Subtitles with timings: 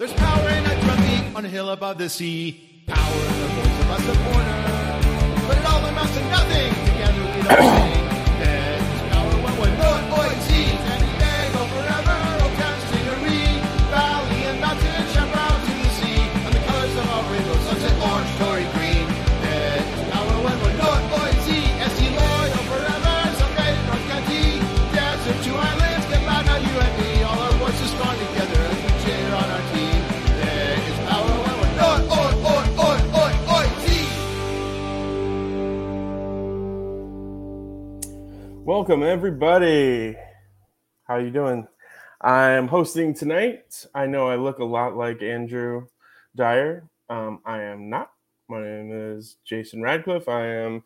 [0.00, 2.58] There's power in a drum beat on a hill above the sea.
[2.86, 5.46] Power in the voice of us the corner.
[5.46, 6.72] But it all amounts to nothing.
[6.86, 7.89] Together we don't
[38.70, 40.16] Welcome everybody.
[41.02, 41.66] How you doing?
[42.20, 43.84] I'm hosting tonight.
[43.96, 45.88] I know I look a lot like Andrew
[46.36, 46.88] Dyer.
[47.08, 48.12] Um, I am not.
[48.48, 50.28] My name is Jason Radcliff.
[50.28, 50.84] I am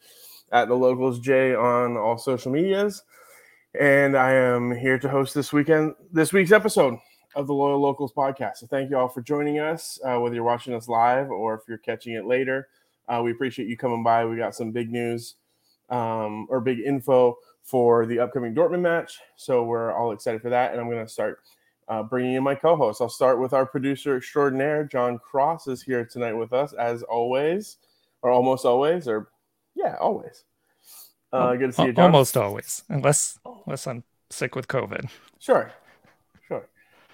[0.50, 3.02] at the locals J on all social medias,
[3.78, 6.98] and I am here to host this weekend this week's episode
[7.36, 8.56] of the Loyal Locals podcast.
[8.56, 11.60] So thank you all for joining us, uh, whether you're watching us live or if
[11.68, 12.66] you're catching it later.
[13.10, 14.24] Uh, we appreciate you coming by.
[14.24, 15.34] We got some big news
[15.90, 19.18] um, or big info for the upcoming Dortmund match.
[19.36, 20.72] So we're all excited for that.
[20.72, 21.40] And I'm going to start
[21.88, 23.00] uh, bringing in my co host.
[23.00, 27.78] I'll start with our producer extraordinaire, John Cross, is here tonight with us, as always,
[28.22, 29.30] or almost always, or
[29.74, 30.44] yeah, always.
[31.32, 32.06] Uh, good to see you, John.
[32.06, 35.10] Almost always, unless unless I'm sick with COVID.
[35.40, 35.72] Sure,
[36.46, 36.68] sure.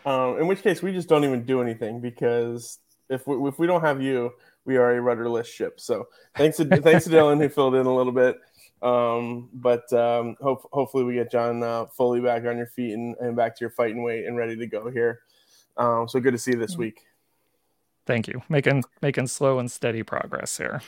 [0.04, 3.66] Um, in which case, we just don't even do anything because if we, if we
[3.66, 4.32] don't have you,
[4.64, 5.80] we are a rudderless ship.
[5.80, 8.38] So thanks to thanks to Dylan who filled in a little bit.
[8.82, 13.14] Um, but um, hope, hopefully we get John uh, fully back on your feet and,
[13.20, 15.20] and back to your fighting weight and ready to go here.
[15.76, 17.06] Um, so good to see you this week.
[18.06, 18.42] Thank you.
[18.48, 20.82] Making making slow and steady progress here.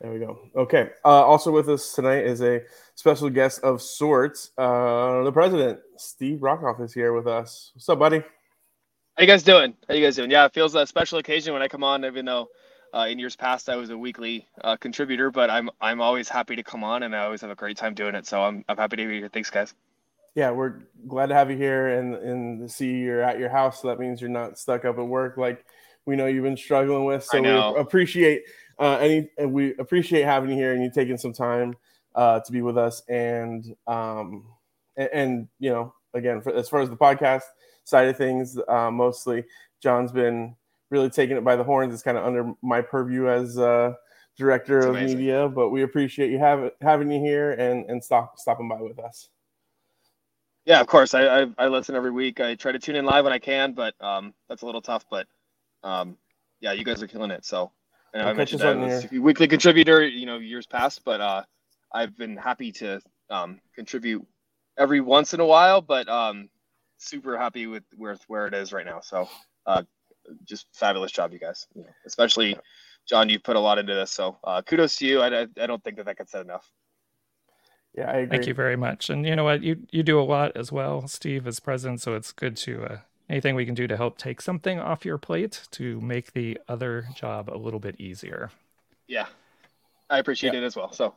[0.00, 0.38] There we go.
[0.56, 0.90] Okay.
[1.04, 2.62] Uh, also with us tonight is a
[2.94, 4.50] special guest of sorts.
[4.56, 7.72] Uh, the president, Steve Brockhoff, is here with us.
[7.74, 8.20] What's up, buddy?
[8.20, 9.74] How you guys doing?
[9.86, 10.30] How you guys doing?
[10.30, 12.48] Yeah, it feels a special occasion when I come on, even though
[12.94, 16.56] uh, in years past I was a weekly uh, contributor, but I'm I'm always happy
[16.56, 18.26] to come on and I always have a great time doing it.
[18.26, 19.28] So I'm I'm happy to be here.
[19.28, 19.74] Thanks, guys.
[20.34, 23.82] Yeah, we're glad to have you here and and see you're at your house.
[23.82, 25.64] So that means you're not stuck up at work like
[26.06, 27.24] we know you've been struggling with.
[27.24, 28.44] So we appreciate
[28.78, 31.74] uh, any and we appreciate having you here and you taking some time
[32.14, 34.46] uh, to be with us and um
[34.96, 37.42] and, and you know again for, as far as the podcast
[37.84, 39.44] side of things, uh, mostly
[39.82, 40.56] John's been
[40.90, 41.94] really taking it by the horns.
[41.94, 43.94] It's kind of under my purview as uh,
[44.36, 45.18] director It's of amazing.
[45.18, 48.98] media, but we appreciate you have, having you here and and stop stopping by with
[48.98, 49.28] us.
[50.66, 51.14] Yeah, of course.
[51.14, 52.40] I, I I listen every week.
[52.40, 55.04] I try to tune in live when I can, but um that's a little tough.
[55.10, 55.26] But
[55.82, 56.16] um
[56.60, 57.44] yeah, you guys are killing it.
[57.44, 57.72] So
[58.12, 61.02] and I mentioned us I on was your- a weekly contributor, you know, years past,
[61.04, 61.42] but uh
[61.92, 63.00] I've been happy to
[63.30, 64.26] um contribute
[64.78, 66.50] every once in a while, but um
[66.98, 69.00] super happy with where where it is right now.
[69.00, 69.28] So
[69.66, 69.82] uh
[70.44, 71.66] just fabulous job, you guys.
[71.74, 72.56] You know, especially
[73.08, 74.10] John, you put a lot into this.
[74.10, 75.20] So uh kudos to you.
[75.20, 76.70] I, I, I don't think that that gets said enough.
[77.96, 78.36] Yeah, I agree.
[78.36, 79.10] Thank you very much.
[79.10, 79.62] And you know what?
[79.62, 82.00] You you do a lot as well, Steve, as president.
[82.00, 82.98] So it's good to uh,
[83.28, 87.08] anything we can do to help take something off your plate to make the other
[87.14, 88.50] job a little bit easier.
[89.08, 89.26] Yeah.
[90.08, 90.60] I appreciate Yeah.
[90.60, 90.92] it as well.
[90.92, 91.14] So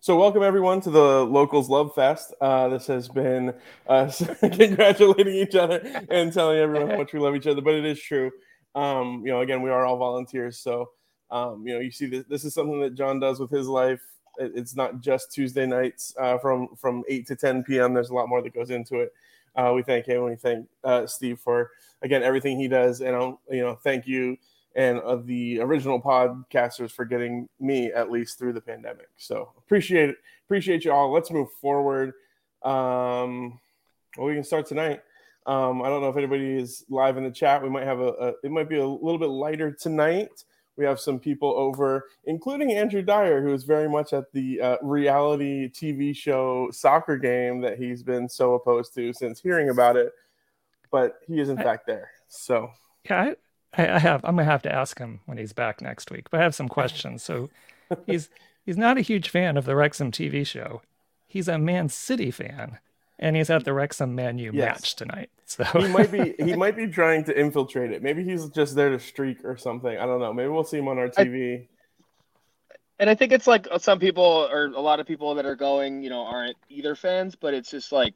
[0.00, 2.34] So, welcome everyone to the Locals Love Fest.
[2.40, 3.54] Uh, this has been
[3.86, 7.84] us congratulating each other and telling everyone how much we love each other, but it
[7.84, 8.32] is true.
[8.74, 10.90] Um, you know, again, we are all volunteers, so
[11.30, 14.02] um, you know, you see, this, this is something that John does with his life.
[14.38, 17.94] It- It's not just Tuesday nights uh, from from eight to ten p.m.
[17.94, 19.12] There's a lot more that goes into it.
[19.54, 20.24] Uh, we thank him.
[20.24, 21.70] We thank uh, Steve for
[22.02, 24.36] again everything he does, and I'll, you know, thank you
[24.74, 29.08] and of the original podcasters for getting me at least through the pandemic.
[29.16, 30.16] So appreciate it.
[30.46, 31.12] Appreciate you all.
[31.12, 32.12] Let's move forward.
[32.62, 33.60] Um,
[34.16, 35.00] well, we can start tonight.
[35.46, 37.62] Um, I don't know if anybody is live in the chat.
[37.62, 40.44] We might have a, a it might be a little bit lighter tonight.
[40.76, 44.76] We have some people over, including Andrew Dyer, who is very much at the uh,
[44.82, 50.12] reality TV show soccer game that he's been so opposed to since hearing about it.
[50.90, 52.10] But he is in I- fact there.
[52.26, 52.70] So
[53.08, 53.34] Yeah,
[53.76, 54.24] I, I have.
[54.24, 56.30] I'm gonna have to ask him when he's back next week.
[56.30, 57.22] But I have some questions.
[57.22, 57.50] So
[58.06, 58.28] he's
[58.64, 60.82] he's not a huge fan of the Wrexham TV show.
[61.26, 62.78] He's a Man City fan,
[63.18, 64.66] and he's at the Wrexham Man U Yes.
[64.80, 65.30] match tonight.
[65.46, 68.02] So he might be he might be trying to infiltrate it.
[68.02, 69.96] Maybe he's just there to streak or something.
[69.98, 70.32] I don't know.
[70.32, 71.66] Maybe we'll see him on our I- TV.
[72.98, 76.02] and I think it's like some people or a lot of people that are going,
[76.02, 78.14] you know, aren't either fans, but it's just like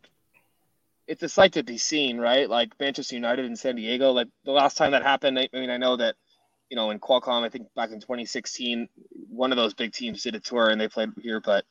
[1.08, 2.48] it's a sight to be seen, right?
[2.48, 4.12] Like Manchester United and San Diego.
[4.12, 6.16] Like the last time that happened, I, I mean, I know that,
[6.68, 8.88] you know, in Qualcomm, I think back in 2016,
[9.30, 11.64] one of those big teams did a tour and they played here, but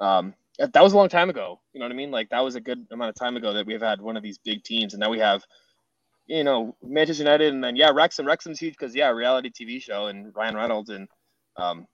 [0.00, 1.60] um, that was a long time ago.
[1.72, 2.10] You know what I mean?
[2.10, 4.38] Like that was a good amount of time ago that we've had one of these
[4.38, 5.44] big teams, and now we have,
[6.26, 8.26] you know Manchester United, and then yeah, Wrexham.
[8.26, 11.08] Wrexham's huge because yeah, reality TV show and Ryan Reynolds, and
[11.56, 11.86] um,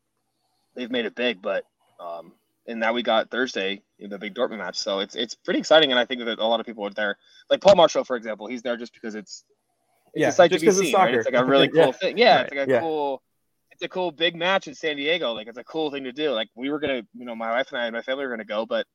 [0.74, 1.42] they've made it big.
[1.42, 1.64] But
[2.00, 2.32] um,
[2.66, 5.98] and now we got Thursday the big Dortmund match, so it's it's pretty exciting, and
[5.98, 7.16] I think that a lot of people are there.
[7.50, 9.44] Like Paul Marshall, for example, he's there just because it's
[10.14, 10.94] it's Yeah, just be 'cause it's seen.
[10.94, 11.06] Right?
[11.06, 11.20] soccer.
[11.20, 11.92] It's like a really cool Yeah.
[11.92, 12.18] thing.
[12.18, 12.42] Yeah, Right.
[12.46, 12.80] it's like a Yeah.
[12.80, 13.22] cool.
[13.72, 15.32] It's a cool big match in San Diego.
[15.32, 16.30] Like it's a cool thing to do.
[16.30, 18.44] Like we were gonna, you know, my wife and I and my family were gonna
[18.44, 18.86] go, but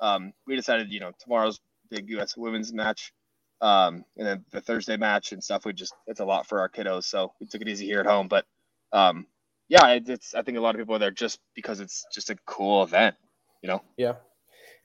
[0.00, 2.36] um, we decided, you know, tomorrow's big U.S.
[2.36, 3.12] women's match,
[3.60, 5.64] um, and then the Thursday match and stuff.
[5.64, 8.06] We just it's a lot for our kiddos, so we took it easy here at
[8.06, 8.28] home.
[8.28, 8.44] But
[8.92, 9.26] um,
[9.68, 12.30] yeah, it, it's I think a lot of people are there just because it's just
[12.30, 13.16] a cool event.
[13.62, 14.12] You know, Yeah.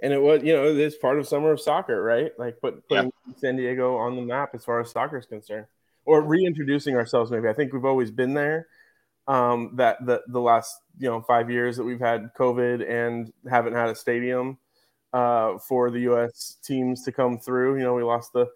[0.04, 2.32] And it was, you know, it is part of summer of soccer, right?
[2.38, 5.66] Like put, putting San Diego on the map as far as soccer is concerned,
[6.04, 7.32] or reintroducing ourselves.
[7.32, 8.68] Maybe I think we've always been there.
[9.26, 13.74] Um, that the the last you know five years that we've had COVID and haven't
[13.74, 14.58] had a stadium
[15.14, 16.58] uh, for the U.S.
[16.62, 17.78] teams to come through.
[17.78, 18.50] You know, we lost the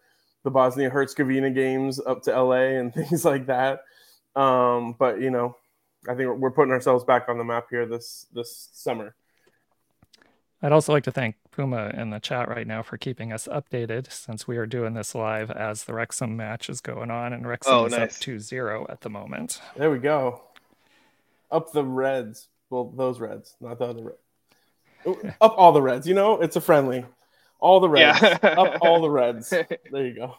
[0.44, 3.81] the Bosnia Herzegovina games up to LA and things like that.
[4.35, 5.55] Um, but you know,
[6.09, 9.15] I think we're putting ourselves back on the map here this this summer.
[10.62, 14.12] I'd also like to thank Puma in the chat right now for keeping us updated
[14.12, 17.74] since we are doing this live as the Wrexham match is going on, and Wrexham
[17.74, 18.19] Oh, is up nice.
[18.19, 19.62] 2 0 at the moment.
[19.75, 20.42] There we go.
[21.51, 22.48] Up the Reds.
[22.69, 24.04] Well, those Reds, not the other
[25.06, 25.36] Reds.
[25.42, 26.06] Up all the Reds.
[26.07, 27.06] You know, it's a friendly.
[27.59, 28.19] All the Reds.
[28.21, 28.38] Yeah.
[28.44, 29.54] Up all the Reds.
[29.92, 30.36] There you go.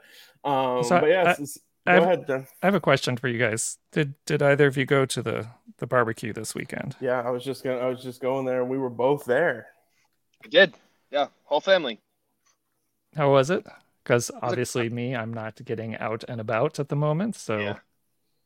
[0.48, 2.46] um, So but yes, I- it's- I go have- ahead, Jen.
[2.62, 3.78] I have a question for you guys.
[3.90, 5.46] Did did either of you go to the
[5.80, 6.96] the barbecue this weekend?
[7.00, 7.78] Yeah, I was just gonna.
[7.78, 9.68] I was just going there, and we were both there.
[10.44, 10.74] I did.
[11.10, 11.98] Yeah, whole family.
[13.16, 13.66] How was it?
[14.02, 17.36] Because obviously, me, I'm not getting out and about at the moment.
[17.36, 17.80] So, Yeah.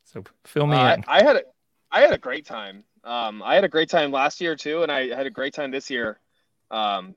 [0.05, 1.05] so fill me Uh, in.
[1.07, 1.43] I, I had a,
[1.91, 2.85] I had a great time.
[3.05, 5.71] Um, I had a great time last year too, and I had a great time
[5.71, 6.19] this year.
[6.71, 7.15] Um,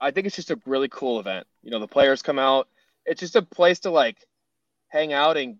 [0.00, 1.46] I think it's just a really cool event.
[1.62, 2.68] You know, the players come out.
[3.04, 4.18] It's just a place to like
[4.88, 5.58] hang out and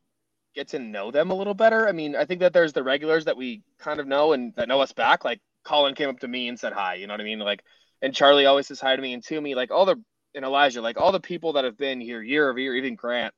[0.57, 1.87] get to know them a little better.
[1.87, 4.67] I mean, I think that there's the regulars that we kind of know and that
[4.67, 5.25] know us back.
[5.25, 6.95] Like Colin came up to me and said hi.
[6.95, 7.39] You know what I mean?
[7.39, 7.63] Like,
[8.03, 9.55] and Charlie always says hi to me and to me.
[9.55, 10.03] Like all the
[10.35, 13.35] and Elijah, like all the people that have been here year over year, even Grant.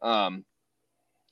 [0.00, 0.44] Um,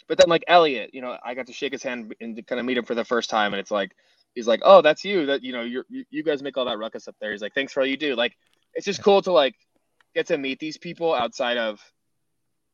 [0.08, 2.60] but then like Elliot, you know, I got to shake his hand and to kind
[2.60, 3.92] of meet him for the first time, and it's like
[4.34, 5.26] he's like, "Oh, that's you.
[5.26, 7.54] That you know, you're, you you guys make all that ruckus up there." He's like,
[7.54, 8.37] "Thanks for all you do." Like,
[8.75, 9.54] it's just cool to like
[10.14, 11.81] get to meet these people outside of,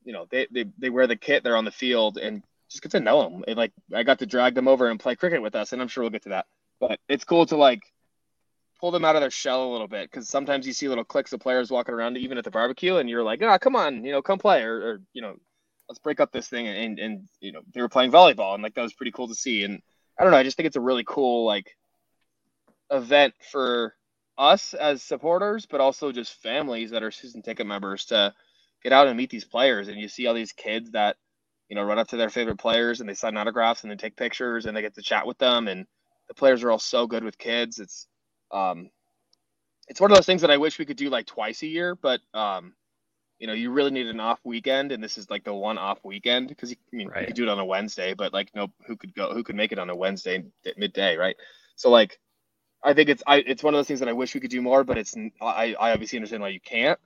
[0.05, 2.93] you know, they they they wear the kit, they're on the field, and just get
[2.93, 3.45] to know them.
[3.47, 5.89] And like, I got to drag them over and play cricket with us, and I'm
[5.89, 6.47] sure we'll get to that.
[6.81, 7.81] But it's cool to like
[8.81, 11.33] pull them out of their shell a little bit because sometimes you see little cliques
[11.33, 14.13] of players walking around even at the barbecue, and you're like, "Ah, come on, you
[14.13, 15.37] know, come play," or, or you know,
[15.89, 18.75] let's break up this thing and and you know they were playing volleyball and like
[18.75, 19.81] that was pretty cool to see and
[20.19, 21.77] i don't know i just think it's a really cool like
[22.91, 23.95] event for
[24.39, 28.33] us as supporters but also just families that are season ticket members to
[28.83, 31.17] get out and meet these players and you see all these kids that
[31.69, 34.17] you know run up to their favorite players and they sign autographs and they take
[34.17, 35.87] pictures and they get to chat with them and
[36.29, 38.09] the players are all so good with kids it's
[38.53, 38.91] um
[39.89, 41.95] it's one of those things that i wish we could do like twice a year
[41.97, 42.73] but um
[43.41, 46.01] you know, you really need an off weekend, and this is like the one off
[46.05, 47.23] weekend because I mean, Right.
[47.23, 49.35] you could do it on a Wednesday, but like, no, who could go?
[49.35, 51.37] Who could make it on a Wednesday at midday, right?
[51.77, 52.19] So like,
[52.85, 54.63] I think it's I it's one of those things that I wish we could do
[54.63, 57.01] more, but it's I I obviously understand why you can't.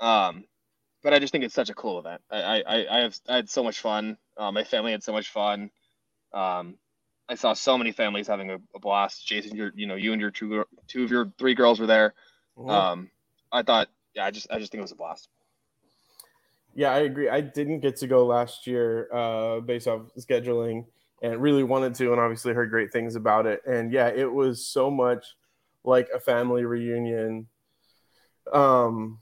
[0.00, 0.44] Um,
[1.06, 2.20] but I just think it's such a cool event.
[2.32, 4.18] I I I have I had so much fun.
[4.36, 5.70] Uh, my family had so much fun.
[6.32, 6.78] Um,
[7.28, 9.24] I saw so many families having a, a blast.
[9.24, 12.14] Jason, your you know you and your two two of your three girls were there.
[12.58, 13.08] Um,
[13.52, 13.86] I thought
[14.16, 15.28] yeah, I just I just think it was a blast.
[16.74, 17.28] Yeah, I agree.
[17.28, 20.86] I didn't get to go last year uh, based off scheduling
[21.22, 23.62] and really wanted to, and obviously heard great things about it.
[23.64, 25.24] And yeah, it was so much
[25.84, 27.46] like a family reunion.
[28.52, 29.20] Um,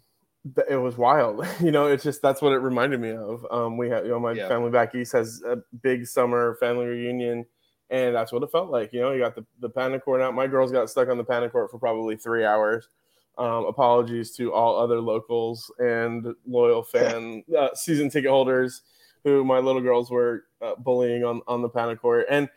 [0.68, 1.46] it was wild.
[1.60, 3.46] you know, it's just that's what it reminded me of.
[3.50, 4.48] Um, we have, you know, my Yeah.
[4.48, 7.46] family back east has a big summer family reunion,
[7.90, 8.92] and that's what it felt like.
[8.92, 10.34] You know, you got the the panic court out.
[10.34, 12.88] My girls got stuck on the panic court for probably three hours.
[13.36, 18.82] Um, apologies to all other locals and loyal fan uh, season ticket holders
[19.24, 22.48] who my little girls were uh, bullying on on the panic court and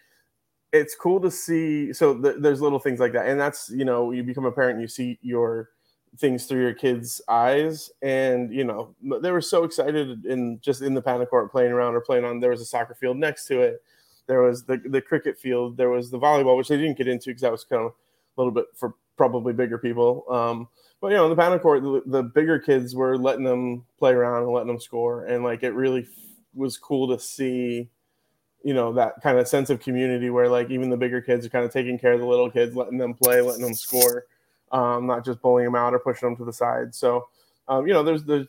[0.74, 4.12] it's cool to see so th- there's little things like that and that's you know
[4.12, 5.70] you become a parent and you see your
[6.17, 7.91] things through your kids eyes.
[8.01, 11.95] And you know they were so excited in just in the panic court playing around
[11.95, 13.83] or playing on there was a soccer field next to it.
[14.27, 15.77] There was the the cricket field.
[15.77, 18.41] There was the volleyball which they didn't get into because that was kind of a
[18.41, 20.25] little bit for probably bigger people.
[20.29, 20.67] Um
[21.00, 24.12] but you know in the panic court the, the bigger kids were letting them play
[24.12, 25.25] around and letting them score.
[25.25, 26.07] And like it really f-
[26.53, 27.89] was cool to see
[28.63, 31.50] you know that kind of sense of community where like even the bigger kids are
[31.50, 34.25] kind of taking care of the little kids letting them play letting them score
[34.71, 36.93] um, not just bullying them out or pushing them to the side.
[36.93, 37.27] So
[37.67, 38.47] um, you know there's the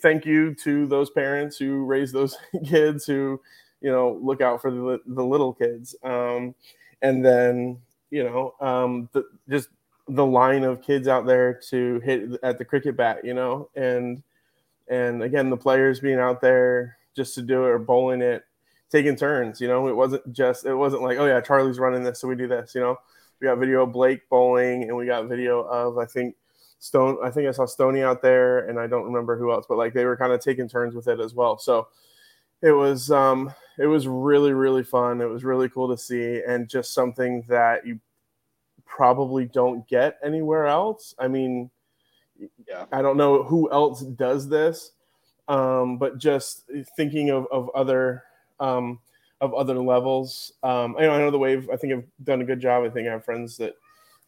[0.00, 3.40] thank you to those parents who raise those kids who
[3.80, 5.94] you know look out for the, the little kids.
[6.02, 6.54] Um,
[7.02, 7.78] and then
[8.10, 9.68] you know um, the, just
[10.08, 14.22] the line of kids out there to hit at the cricket bat you know and
[14.88, 18.44] and again the players being out there just to do it or bowling it
[18.90, 22.20] taking turns you know it wasn't just it wasn't like oh yeah charlie's running this
[22.20, 22.98] so we do this you know
[23.42, 26.36] we got video of blake bowling and we got video of i think
[26.78, 29.76] stone i think i saw stony out there and i don't remember who else but
[29.76, 31.58] like they were kind of taking turns with it as well.
[31.58, 31.88] So
[32.62, 35.20] it was um it was really really fun.
[35.20, 37.98] It was really cool to see and just something that you
[38.86, 41.14] probably don't get anywhere else.
[41.18, 41.70] I mean
[42.68, 42.86] yeah.
[42.90, 44.92] i don't know who else does this
[45.48, 46.64] um, but just
[46.96, 48.24] thinking of, of other
[48.58, 49.00] um,
[49.42, 52.44] of other levels um, I, know, I know the wave i think i've done a
[52.44, 53.74] good job i think i have friends that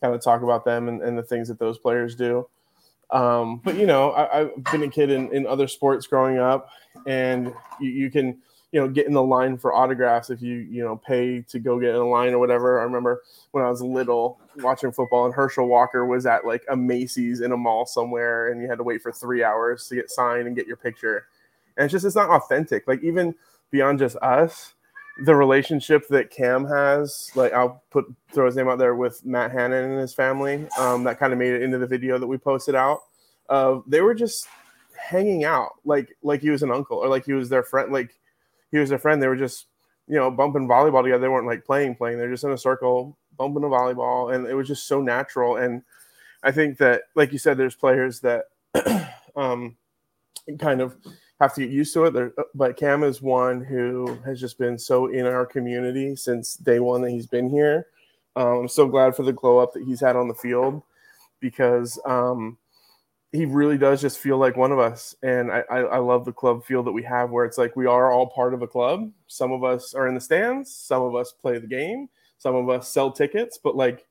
[0.02, 2.46] kind of talk about them and, and the things that those players do
[3.10, 6.68] um, but you know I, have been a kid in, in other sports growing up
[7.06, 8.38] and you, you can
[8.74, 11.78] you know get in the line for autographs if you you know pay to go
[11.78, 12.80] get in a line or whatever.
[12.80, 16.74] I remember when I was little watching football and Herschel Walker was at like a
[16.74, 20.10] Macy's in a mall somewhere and you had to wait for three hours to get
[20.10, 21.28] signed and get your picture.
[21.76, 22.88] And it's just it's not authentic.
[22.88, 23.36] Like even
[23.70, 24.73] beyond just us,
[25.18, 29.52] the relationship that Cam has, like I'll put throw his name out there with Matt
[29.52, 32.36] Hannon and his family, um, that kind of made it into the video that we
[32.36, 33.02] posted out.
[33.48, 34.48] Uh, they were just
[34.96, 37.92] hanging out like like he was an uncle or like he was their friend.
[37.92, 38.18] Like
[38.72, 39.22] he was their friend.
[39.22, 39.66] They were just,
[40.08, 41.20] you know, bumping volleyball together.
[41.20, 42.18] They weren't like playing, playing.
[42.18, 45.56] They're just in a circle, bumping a volleyball, and it was just so natural.
[45.56, 45.82] And
[46.42, 48.46] I think that, like you said, there's players that
[49.36, 49.76] um,
[50.58, 50.96] kind of
[51.40, 52.12] have to get used to it.
[52.12, 56.80] There, but Cam is one who has just been so in our community since day
[56.80, 57.86] one that he's been here.
[58.36, 60.82] Um, I'm so glad for the glow up that he's had on the field
[61.40, 62.58] because um,
[63.32, 65.14] he really does just feel like one of us.
[65.22, 67.86] And I, I, I, love the club feel that we have where it's like we
[67.86, 69.10] are all part of a club.
[69.26, 72.68] Some of us are in the stands, some of us play the game, some of
[72.68, 74.06] us sell tickets, but like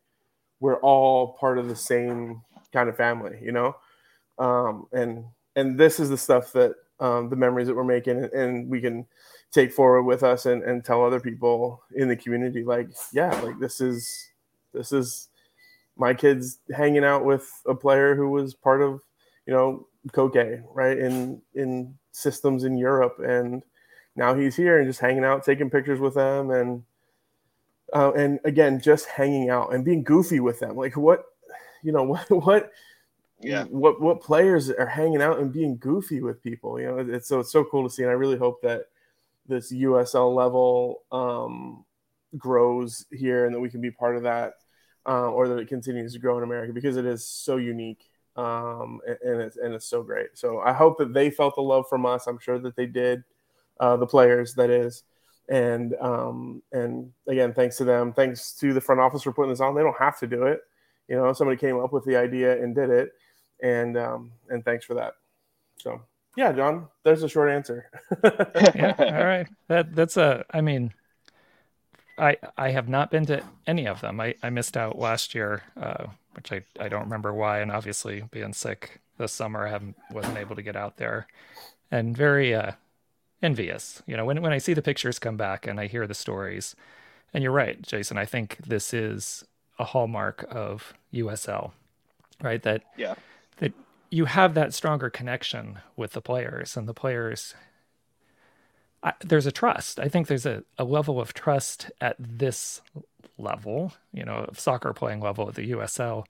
[0.60, 3.76] we're all part of the same kind of family, you know?
[4.40, 5.26] Um, and
[5.56, 9.06] and this is the stuff that um, the memories that we're making and, we can
[9.52, 13.60] take forward with us and, and tell other people in the community like, yeah, like
[13.60, 14.30] this is
[14.74, 15.30] this is
[15.96, 19.02] my kids hanging out with a player who was part of
[19.46, 20.98] you know, Koke, right?
[20.98, 23.64] In in systems in Europe, and
[24.16, 26.84] now he's here and just hanging out, taking pictures with them, and
[27.94, 30.76] uh, and again, just hanging out and being goofy with them.
[30.76, 31.26] Like what,
[31.84, 32.72] you know, what what
[33.44, 37.28] yeah what what players are hanging out and being goofy with people you know it's
[37.28, 38.86] so it's so cool to see and i really hope that
[39.48, 41.84] this usl level um,
[42.38, 44.54] grows here and that we can be part of that
[45.06, 49.00] uh, or that it continues to grow in america because it is so unique um,
[49.06, 50.30] and, it's and it's so great.
[50.34, 52.28] So I hope that they felt the love from us.
[52.28, 53.24] I'm sure that they did,
[53.80, 55.04] uh, the players that is,
[55.50, 58.14] and um, and again, thanks to them.
[58.14, 59.76] Thanks to the front office for putting this on.
[59.76, 60.62] They don't have to do it.
[61.08, 63.12] You know, somebody came up with the idea and did it,
[63.62, 65.14] and um, and thanks for that.
[65.80, 66.02] So
[66.36, 67.90] yeah, John, there's a short answer.
[68.24, 69.48] yeah, all right.
[69.68, 70.46] That that's a.
[70.52, 70.94] I mean,
[72.18, 74.20] I I have not been to any of them.
[74.20, 78.24] I, I missed out last year, uh, which I, I don't remember why, and obviously
[78.32, 81.28] being sick this summer, I haven't wasn't able to get out there,
[81.92, 82.72] and very uh,
[83.42, 84.02] envious.
[84.08, 86.76] You know, when when I see the pictures come back and I hear the stories,
[87.34, 88.18] and you're right, Jason.
[88.18, 89.46] I think this is
[89.78, 91.72] a hallmark of USL,
[92.42, 92.62] right?
[92.64, 93.16] That yeah,
[93.58, 93.74] that
[94.10, 97.56] you have that stronger connection with the players, and the players
[99.04, 100.00] I, there's a trust.
[100.00, 102.82] I think there's a, a level of trust at this
[103.38, 106.26] level, you know, of soccer playing level at the USL,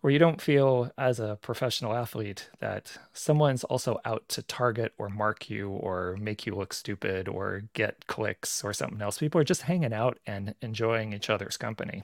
[0.00, 5.08] where you don't feel as a professional athlete that someone's also out to target or
[5.10, 9.18] mark you or make you look stupid or get clicks or something else.
[9.18, 12.02] People are just hanging out and enjoying each other's company,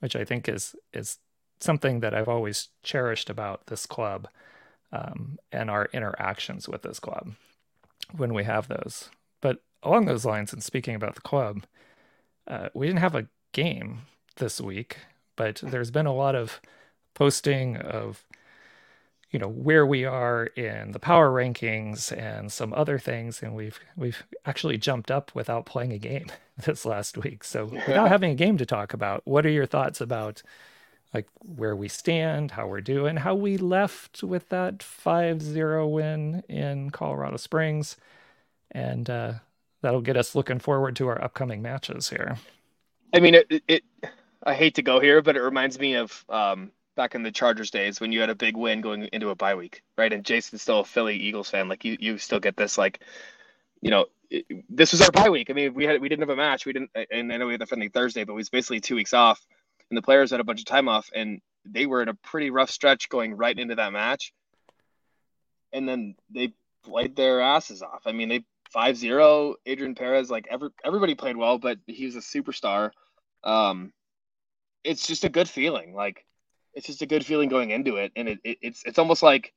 [0.00, 1.18] which I think is is
[1.62, 4.28] something that I've always cherished about this club
[4.92, 7.32] um, and our interactions with this club
[8.14, 9.10] when we have those.
[9.40, 11.64] But along those lines, and speaking about the club,
[12.46, 14.02] uh, we didn't have a game
[14.36, 14.98] this week,
[15.36, 16.60] but there's been a lot of
[17.14, 18.24] posting of
[19.30, 23.80] you know where we are in the power rankings and some other things and we've
[23.96, 26.26] we've actually jumped up without playing a game
[26.64, 30.00] this last week so without having a game to talk about what are your thoughts
[30.00, 30.42] about
[31.14, 36.90] like where we stand how we're doing how we left with that 5-0 win in
[36.90, 37.96] colorado springs
[38.72, 39.34] and uh,
[39.82, 42.38] that'll get us looking forward to our upcoming matches here.
[43.14, 43.84] I mean, it, it,
[44.42, 47.70] I hate to go here, but it reminds me of um, back in the Chargers
[47.70, 50.12] days when you had a big win going into a bye week, right?
[50.12, 51.68] And Jason's still a Philly Eagles fan.
[51.68, 53.00] Like you, you still get this like,
[53.82, 55.50] you know, it, this was our bye week.
[55.50, 56.64] I mean, we had we didn't have a match.
[56.64, 58.94] We didn't, and I know we had the friendly Thursday, but it was basically two
[58.94, 59.44] weeks off,
[59.92, 62.48] and the players had a bunch of time off, and they were in a pretty
[62.48, 64.32] rough stretch going right into that match.
[65.70, 68.00] And then they played their asses off.
[68.06, 68.44] I mean, they
[68.74, 72.90] 5-0 Adrian Perez like every everybody played well, but he was a superstar.
[73.44, 73.92] Um
[74.82, 75.94] it's just a good feeling.
[75.94, 76.24] Like
[76.72, 79.52] it's just a good feeling going into it and it, it it's it's almost like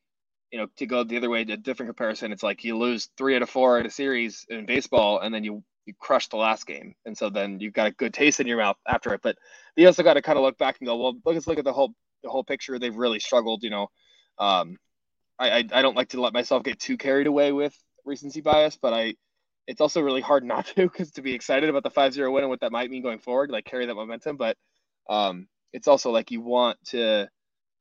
[0.52, 3.38] you know, to go the other way, a different comparison, it's like you lose three
[3.38, 6.66] out of four in a series in baseball, and then you you crush the last
[6.66, 9.22] game, and so then you've got a good taste in your mouth after it.
[9.22, 9.38] But
[9.76, 11.74] you also got to kind of look back and go, well, let's look at the
[11.74, 12.80] whole the whole picture.
[12.80, 13.88] They've really struggled, you know.
[14.40, 14.78] Um,
[15.40, 17.76] I, I I don't like to let myself get too carried away with
[18.06, 19.16] recency bias, but I
[19.68, 22.50] it's also really hard not to because to be excited about the 5-0 win and
[22.50, 24.38] what that might mean going forward, like carry that momentum.
[24.38, 24.58] But
[25.10, 27.28] um, it's also like you want to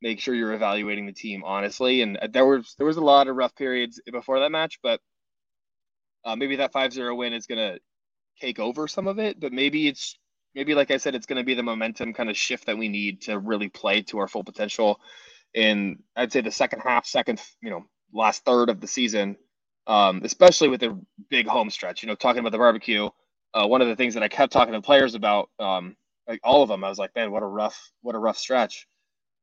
[0.02, 2.02] make sure you're evaluating the team honestly.
[2.02, 5.00] And there was there was a lot of rough periods before that match, but
[6.24, 7.78] uh, maybe that 5-0 win is gonna
[8.40, 9.40] take over some of it.
[9.40, 10.18] But maybe it's
[10.54, 13.22] maybe like I said, it's gonna be the momentum kind of shift that we need
[13.22, 15.00] to really play to our full potential.
[15.54, 19.36] In I'd say the second half, second you know last third of the season
[19.88, 21.00] um, especially with the
[21.30, 22.02] big home stretch.
[22.04, 23.10] You know, talking about the barbecue,
[23.54, 25.96] uh, one of the things that I kept talking to players about, um,
[26.28, 28.88] like all of them, I was like, man, what a rough, what a rough stretch.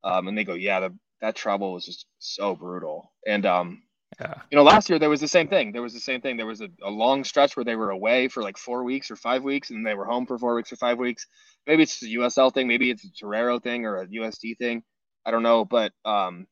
[0.03, 3.13] Um, and they go, yeah, the, that trouble was just so brutal.
[3.27, 3.83] And um,
[4.19, 4.35] yeah.
[4.49, 5.71] you know, last year there was the same thing.
[5.71, 6.37] There was the same thing.
[6.37, 9.15] There was a, a long stretch where they were away for like four weeks or
[9.15, 11.27] five weeks, and they were home for four weeks or five weeks.
[11.67, 14.83] Maybe it's a USL thing, maybe it's a Torero thing or a USD thing.
[15.25, 16.47] I don't know, but um,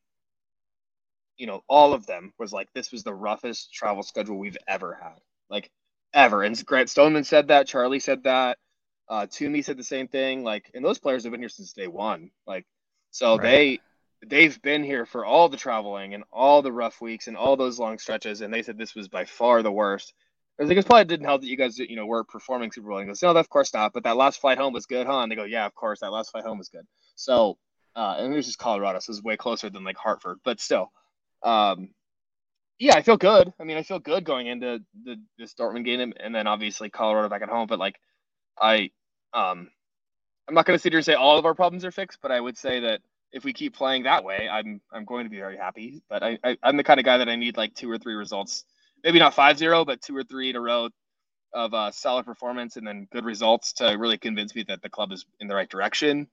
[1.36, 4.98] you know, all of them was like, this was the roughest travel schedule we've ever
[5.00, 5.70] had, like
[6.12, 6.42] ever.
[6.42, 8.58] And Grant Stoneman said that, Charlie said that,
[9.08, 10.44] uh, Toomey said the same thing.
[10.44, 12.30] Like, and those players have been here since day one.
[12.46, 12.66] Like,
[13.10, 13.42] so right.
[13.42, 13.80] they
[14.26, 17.78] they've been here for all the traveling and all the rough weeks and all those
[17.78, 20.12] long stretches, and they said this was by far the worst.
[20.60, 22.98] I think it's probably didn't help that you guys, you know, were performing super well.
[22.98, 23.94] And goes, no, of course not.
[23.94, 25.20] But that last flight home was good, huh?
[25.20, 26.86] And they go, yeah, of course, that last flight home was good.
[27.16, 27.56] So,
[27.96, 30.60] uh, and it was just Colorado, so it was way closer than like Hartford, but
[30.60, 30.92] still,
[31.42, 31.90] um,
[32.78, 33.52] yeah, I feel good.
[33.60, 37.28] I mean, I feel good going into the this Dortmund game, and then obviously Colorado
[37.28, 37.66] back at home.
[37.66, 37.96] But like,
[38.58, 38.90] I,
[39.34, 39.70] um,
[40.48, 42.32] I'm not going to sit here and say all of our problems are fixed, but
[42.32, 43.00] I would say that
[43.32, 46.02] if we keep playing that way, I'm I'm going to be very happy.
[46.08, 48.14] But I, I am the kind of guy that I need like two or three
[48.14, 48.64] results,
[49.04, 50.88] maybe not 5-0, but two or three in a row
[51.52, 55.12] of uh, solid performance and then good results to really convince me that the club
[55.12, 56.28] is in the right direction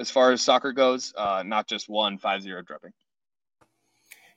[0.00, 2.92] as far as soccer goes, uh, not just one 5-0 dropping.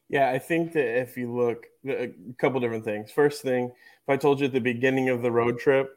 [0.09, 3.09] Yeah, I think that if you look, a couple different things.
[3.09, 5.95] First thing, if I told you at the beginning of the road trip,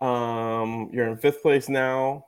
[0.00, 2.26] um, you're in fifth place now,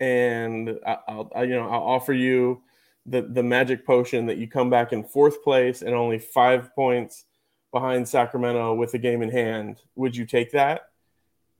[0.00, 2.62] and I'll, I, you know I'll offer you
[3.06, 7.24] the the magic potion that you come back in fourth place and only five points
[7.72, 9.80] behind Sacramento with a game in hand.
[9.94, 10.88] Would you take that?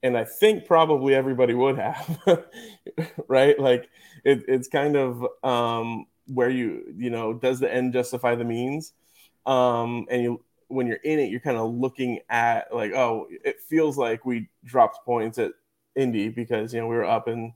[0.03, 2.19] And I think probably everybody would have,
[3.27, 3.57] right?
[3.59, 3.87] Like
[4.25, 8.93] it, it's kind of um, where you you know does the end justify the means
[9.45, 13.59] um and you when you're in it you're kind of looking at like oh it
[13.59, 15.51] feels like we dropped points at
[15.95, 17.51] indy because you know we were up and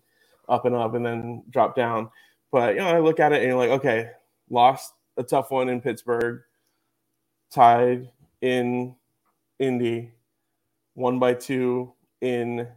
[0.49, 2.09] up and up and then drop down
[2.51, 4.11] but you know i look at it and you're like okay
[4.49, 6.41] lost a tough one in pittsburgh
[7.51, 8.09] tied
[8.41, 8.95] in
[9.59, 10.11] indy
[10.93, 12.67] one by two in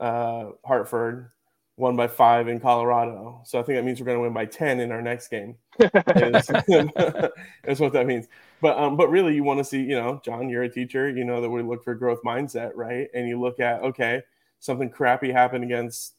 [0.00, 1.30] uh, hartford
[1.78, 3.40] one by five in Colorado.
[3.44, 5.56] So I think that means we're going to win by 10 in our next game.
[5.78, 5.90] is,
[7.64, 8.26] That's what that means.
[8.60, 11.08] But um, but really, you want to see, you know, John, you're a teacher.
[11.08, 13.06] You know that we look for growth mindset, right?
[13.14, 14.22] And you look at, okay,
[14.58, 16.14] something crappy happened against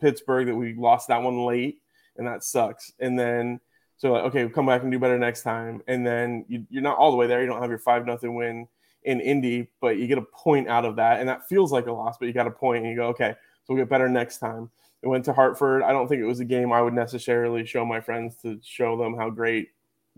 [0.00, 1.80] Pittsburgh that we lost that one late,
[2.16, 2.92] and that sucks.
[2.98, 3.60] And then
[3.96, 5.82] so like, okay, we'll come back and do better next time.
[5.86, 7.40] And then you, you're not all the way there.
[7.40, 8.68] You don't have your five nothing win
[9.04, 11.92] in Indy, but you get a point out of that, and that feels like a
[11.92, 12.16] loss.
[12.18, 13.34] But you got a point, and you go, okay,
[13.64, 14.70] so we'll get better next time.
[15.02, 15.82] It went to Hartford.
[15.82, 18.96] I don't think it was a game I would necessarily show my friends to show
[18.96, 19.68] them how great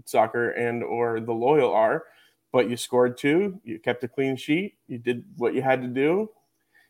[0.05, 2.05] soccer and or the loyal are.
[2.53, 3.61] But you scored two.
[3.65, 4.77] You kept a clean sheet.
[4.87, 6.31] You did what you had to do.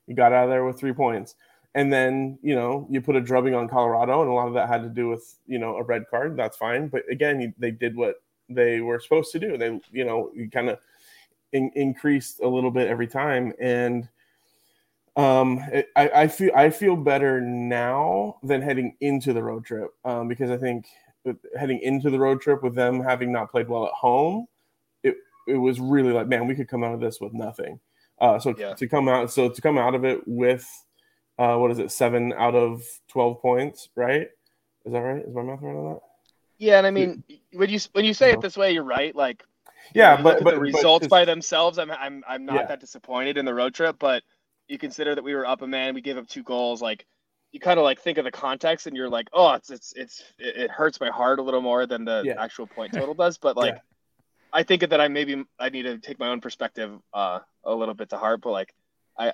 [0.06, 1.34] You got out of there with three points.
[1.76, 4.66] And then, you know, you put a drubbing on Colorado, and a lot of that
[4.66, 6.34] had to do with, you know, a red card.
[6.34, 6.88] That's fine.
[6.88, 8.16] But again, they did what
[8.48, 9.58] they were supposed to do.
[9.58, 10.78] They, you know, you kind of
[11.52, 13.52] in- increased a little bit every time.
[13.60, 14.08] And
[15.16, 15.60] um,
[15.96, 20.50] I, I feel I feel better now than heading into the road trip um, because
[20.50, 20.86] I think
[21.58, 24.46] heading into the road trip with them having not played well at home,
[25.02, 27.80] it it was really like man we could come out of this with nothing.
[28.18, 28.72] Uh, so yeah.
[28.72, 30.66] to come out so to come out of it with
[31.38, 34.28] uh, what is it seven out of twelve points right?
[34.84, 35.24] Is that right?
[35.24, 36.00] Is my math right on that?
[36.58, 37.22] Yeah, and I mean,
[37.52, 39.14] when you when you say it this way, you're right.
[39.14, 39.44] Like,
[39.94, 42.66] Yeah, but but the results just- by themselves, I'm I'm I'm not Yeah.
[42.66, 43.96] that disappointed in the road trip.
[43.98, 44.22] But
[44.68, 46.80] you consider that we were up a man, we gave up two goals.
[46.82, 47.04] Like,
[47.52, 50.22] you kind of like think of the context, and you're like, oh, it's it's it's
[50.38, 52.42] it hurts my heart a little more than the Yeah.
[52.42, 53.36] actual point total does.
[53.38, 53.80] But like, Yeah.
[54.52, 57.94] I think that I maybe I need to take my own perspective uh, a little
[57.94, 58.40] bit to heart.
[58.40, 58.72] But like,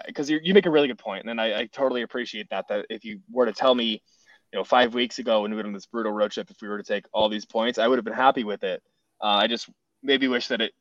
[0.06, 2.68] because you you make a really good point, and I, I totally appreciate that.
[2.68, 4.02] That if you were to tell me
[4.52, 6.68] you know, five weeks ago when we went on this brutal road trip, if we
[6.68, 8.82] were to take all these points, I would have been happy with it.
[9.22, 9.68] Uh, I just
[10.02, 10.72] maybe wish that it.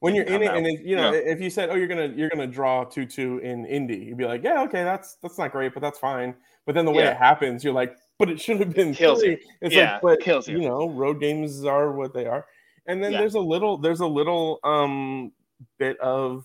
[0.00, 0.56] when you're in it out.
[0.56, 1.20] and it, you know Yeah.
[1.20, 4.42] if you said oh you're gonna you're gonna draw 2-2 in indy you'd be like
[4.42, 6.34] yeah okay that's that's not great but that's fine
[6.66, 7.10] but then the way Yeah.
[7.12, 9.32] it happens you're like but it should have been Kills three.
[9.32, 9.38] you.
[9.60, 10.58] it's Yeah, like but kills you.
[10.60, 12.46] you know road games are what they are
[12.88, 15.30] and then there's a little there's a little um
[15.78, 16.44] bit of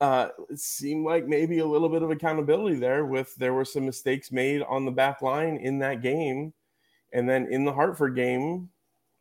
[0.00, 3.86] uh it seemed like maybe a little bit of accountability there with there were some
[3.86, 6.52] mistakes made on the back line in that game.
[7.12, 8.68] And then in the hartford game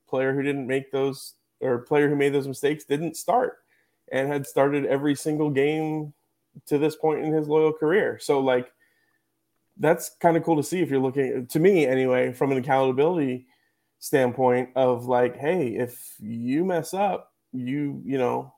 [0.08, 3.58] player who didn't make those or player who made those mistakes didn't start
[4.12, 6.14] and had started every single game
[6.68, 8.20] to this point in his loyal career.
[8.20, 8.72] So like
[9.78, 13.48] that's kind of cool to see if you're looking to me anyway from an accountability
[14.00, 18.54] standpoint of like hey if you mess up you you know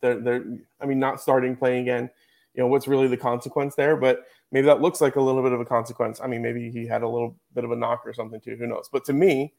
[0.00, 0.44] they're, they're
[0.80, 2.10] i mean not starting playing again
[2.54, 3.96] you know what's really the consequence there?
[3.96, 6.20] But maybe that looks like a little bit of a consequence.
[6.22, 8.66] I mean maybe he had a little bit of a knock or something too who
[8.66, 8.88] knows?
[8.92, 9.52] But to me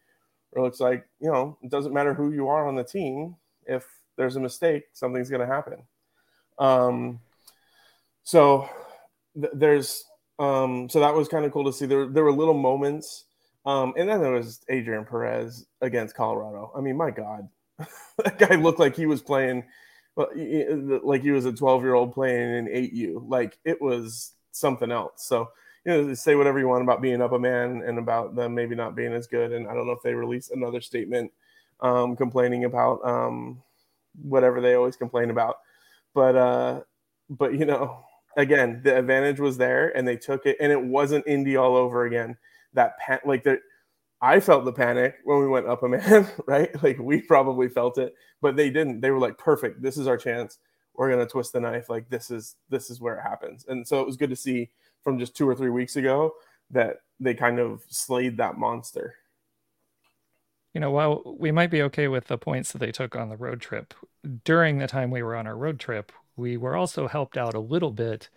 [0.56, 3.86] it looks like you know it doesn't matter who you are on the team if
[4.16, 5.84] there's a mistake something's going to happen.
[6.60, 7.20] Um
[8.24, 8.70] so
[9.40, 10.06] th- there's
[10.40, 11.86] um so that was kind of cool to see.
[11.86, 13.26] There, there were little moments
[13.66, 16.72] um and then there was adrian perez against colorado.
[16.76, 17.50] I mean my god.
[18.24, 19.64] That guy looked like he was playing
[20.16, 25.26] like he was a 12 year old playing in 8u like it was something else.
[25.26, 25.50] So
[25.86, 28.76] you know say whatever you want about being up a man and about them maybe
[28.76, 31.30] not being as good and i don't know if they released another statement
[31.82, 33.62] um complaining about um
[34.22, 35.58] whatever they always complain about.
[36.14, 36.82] But uh
[37.30, 38.04] but you know
[38.38, 42.06] again the advantage was there and they took it and it wasn't Indy all over
[42.06, 42.38] again.
[42.74, 43.60] That pan- like the
[44.24, 46.72] I felt the panic when we went up a man, right?
[46.82, 49.02] Like we probably felt it, but they didn't.
[49.02, 50.60] They were like, "Perfect, this is our chance.
[50.96, 51.90] We're gonna twist the knife.
[51.90, 54.70] Like this is this is where it happens." And so it was good to see
[55.04, 56.36] from just two or three weeks ago
[56.72, 59.16] that they kind of slayed that monster.
[60.74, 63.38] You know, while we might be okay with the points that they took on the
[63.38, 63.94] road trip,
[64.46, 67.60] during the time we were on our road trip, we were also helped out a
[67.60, 68.30] little bit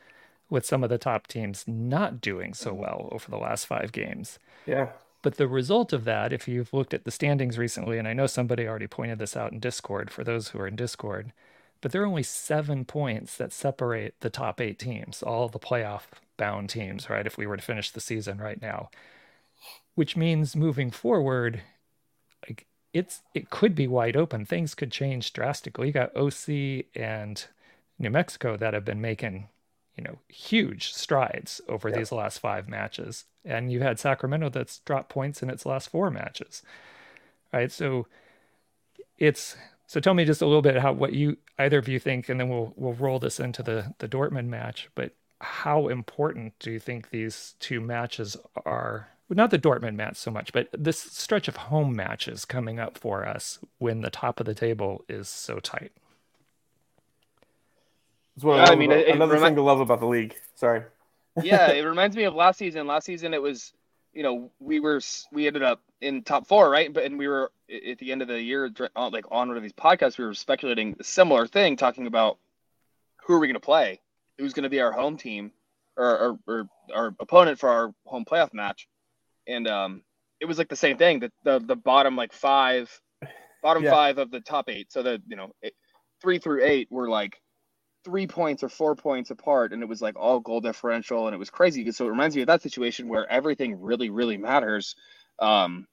[0.50, 2.80] with some of the top teams not doing so mm-hmm.
[2.80, 4.40] well over the last five games.
[4.66, 4.88] Yeah,
[5.26, 8.28] But the result of that, if you've looked at the standings recently, and I know
[8.28, 11.32] somebody already pointed this out in Discord for those who are in Discord,
[11.80, 16.02] but there are only seven points that separate the top eight teams, all the playoff
[16.36, 17.26] bound teams, right?
[17.26, 18.88] If we were to finish the season right now,
[19.96, 21.60] which means moving forward,
[22.48, 24.46] like it's it could be wide open.
[24.46, 25.88] Things could change drastically.
[25.88, 27.44] You got OC and
[27.98, 29.48] New Mexico that have been making
[29.96, 31.98] you know huge strides over Yeah.
[31.98, 33.24] these last five matches.
[33.44, 36.62] And you had sacramento that's dropped points in its last four matches
[37.52, 37.70] right?
[37.72, 38.06] So
[39.18, 39.56] it's
[39.86, 42.40] so tell me just a little bit how what you either of you think and
[42.40, 46.80] then we'll we'll roll this into the the dortmund match but how important do you
[46.80, 49.08] think these two matches are?
[49.28, 52.98] Well, not the dortmund match so much but this stretch of home matches coming up
[52.98, 55.92] for us when the top of the table is so tight
[58.36, 60.06] that's what I, I mean, about- it- it another remi- thing to love about the
[60.06, 60.36] league.
[60.54, 60.82] Sorry.
[61.42, 62.86] yeah, it reminds me of last season.
[62.86, 63.72] Last season, it was,
[64.12, 65.00] you know, we were
[65.32, 66.92] we ended up in top four, right?
[66.92, 67.50] But and we were
[67.90, 70.96] at the end of the year, like on one of these podcasts, we were speculating
[71.00, 72.38] a similar thing, talking about
[73.24, 74.00] who are we going to play,
[74.38, 75.50] who's going to be our home team,
[75.96, 78.86] or, or or our opponent for our home playoff match,
[79.46, 80.02] and um,
[80.40, 81.20] it was like the same thing.
[81.20, 82.90] that the the bottom like five,
[83.62, 83.90] bottom Yeah.
[83.90, 85.74] five of the top eight, so that you know, it,
[86.22, 87.40] three through eight were like
[88.06, 91.38] three points or four points apart and it was like all goal differential and it
[91.38, 94.94] was crazy so it reminds me of that situation where everything really really matters.
[95.40, 95.88] Um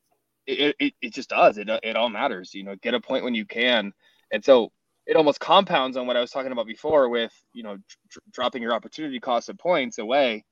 [0.45, 1.57] it, it, it just does.
[1.57, 3.93] It, it all matters you know get a point when you can.
[4.31, 4.71] And so
[5.07, 7.77] it almost compounds on what i was talking about before with you know
[8.09, 10.45] dr- dropping your opportunity cost of points away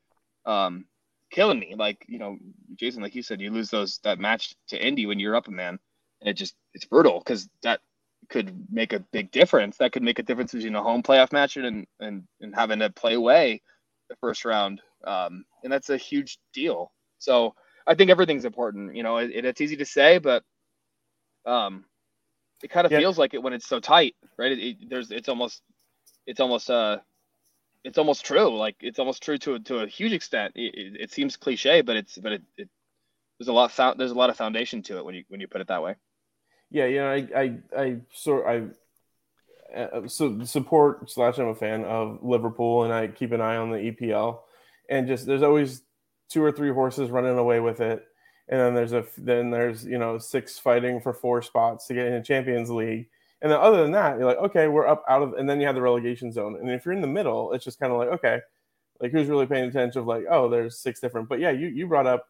[0.47, 0.85] um
[1.29, 1.75] killing me.
[1.77, 2.37] Like you know
[2.75, 5.51] jason like you said you lose those that match to indy when you're up a
[5.51, 5.77] man
[6.21, 7.81] and it just it's brutal because that
[8.31, 9.77] could make a big difference.
[9.77, 12.91] That could make a difference between a home playoff match and and, and having to
[12.91, 13.61] play away
[14.09, 14.81] the first round.
[15.07, 16.93] Um, and that's a huge deal.
[17.19, 17.55] So
[17.87, 18.95] I think everything's important.
[18.95, 20.43] You know, it, it's easy to say, but
[21.45, 21.85] um,
[22.63, 22.93] it kind of Yeah.
[22.93, 24.53] feels like it when it's so tight, right?
[24.53, 25.63] It, it- there's it's almost
[26.27, 26.99] it's almost uh
[27.85, 28.57] it's almost true.
[28.57, 30.53] Like it's almost true to a, to a huge extent.
[30.55, 32.69] It, it, it seems cliche, but it's but it, it
[33.39, 35.47] there's a lot found there's a lot of foundation to it when you when you
[35.47, 35.95] put it that way.
[36.71, 41.83] Yeah, you know, I I I sort I uh, so support slash I'm a fan
[41.85, 44.41] of Liverpool, and I keep an eye on the EPL,
[44.89, 45.81] and just there's always
[46.29, 48.05] two or three horses running away with it,
[48.49, 52.07] and then there's a then there's you know six fighting for four spots to get
[52.07, 53.07] in the Champions League,
[53.41, 55.65] and then other than that, you're like okay, we're up out of, and then you
[55.67, 58.09] have the relegation zone, and if you're in the middle, it's just kind of like
[58.09, 58.39] okay,
[59.01, 61.87] like who's really paying attention of like oh there's six different, but yeah, you you
[61.87, 62.27] brought up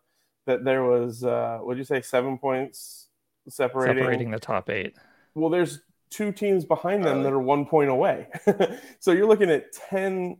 [0.47, 3.07] that there was uh what did you say seven points
[3.49, 4.95] separating separating the top eight.
[5.35, 7.23] Well, there's two teams behind them Oh.
[7.23, 8.27] that are one point away.
[8.99, 10.37] so you're looking at 10,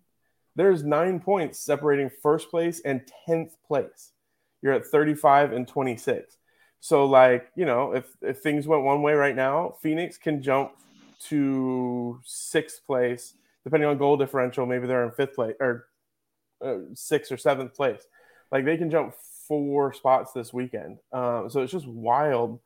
[0.56, 4.12] there's nine points separating first place and 10th place.
[4.62, 6.38] You're at 35 and 26.
[6.82, 10.72] So, like, you know, if, if things went one way right now, Phoenix can jump
[11.30, 14.66] to sixth place, depending on goal differential.
[14.66, 15.86] Maybe they're in fifth place or
[16.64, 18.02] uh, sixth or seventh place.
[18.52, 19.14] Like, they can jump
[19.48, 20.98] four spots this weekend.
[21.14, 22.60] Um, so it's just wild.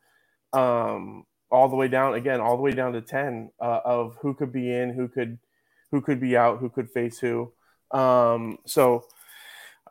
[0.56, 4.34] Um, all the way down again, all the way down to ten uh, of who
[4.34, 5.38] could be in, who could,
[5.92, 7.52] who could be out, who could face who.
[7.92, 9.06] Um, so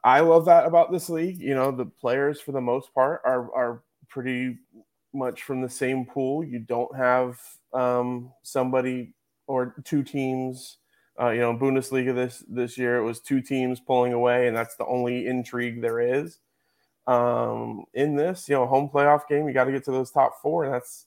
[0.02, 1.40] I love that about this league.
[1.40, 4.58] You know, the players for the most part are are pretty
[5.14, 6.44] much from the same pool.
[6.44, 7.38] You don't have
[7.72, 9.14] um, somebody
[9.46, 10.78] or two teams.
[11.18, 14.76] Uh, you know, Bundesliga this this year it was two teams pulling away, and that's
[14.76, 16.38] the only intrigue there is.
[17.06, 20.40] Um, in this, you know, home playoff game, you got to get to those top
[20.40, 21.06] four, and that's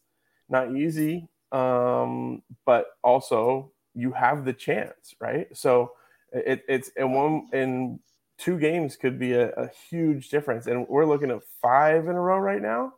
[0.49, 1.27] not easy.
[1.51, 5.47] Um, but also you have the chance, right?
[5.55, 5.93] So
[6.31, 7.99] it, it's in one in
[8.38, 12.21] two games could be a, a huge difference, and we're looking at five in a
[12.21, 12.93] row right now,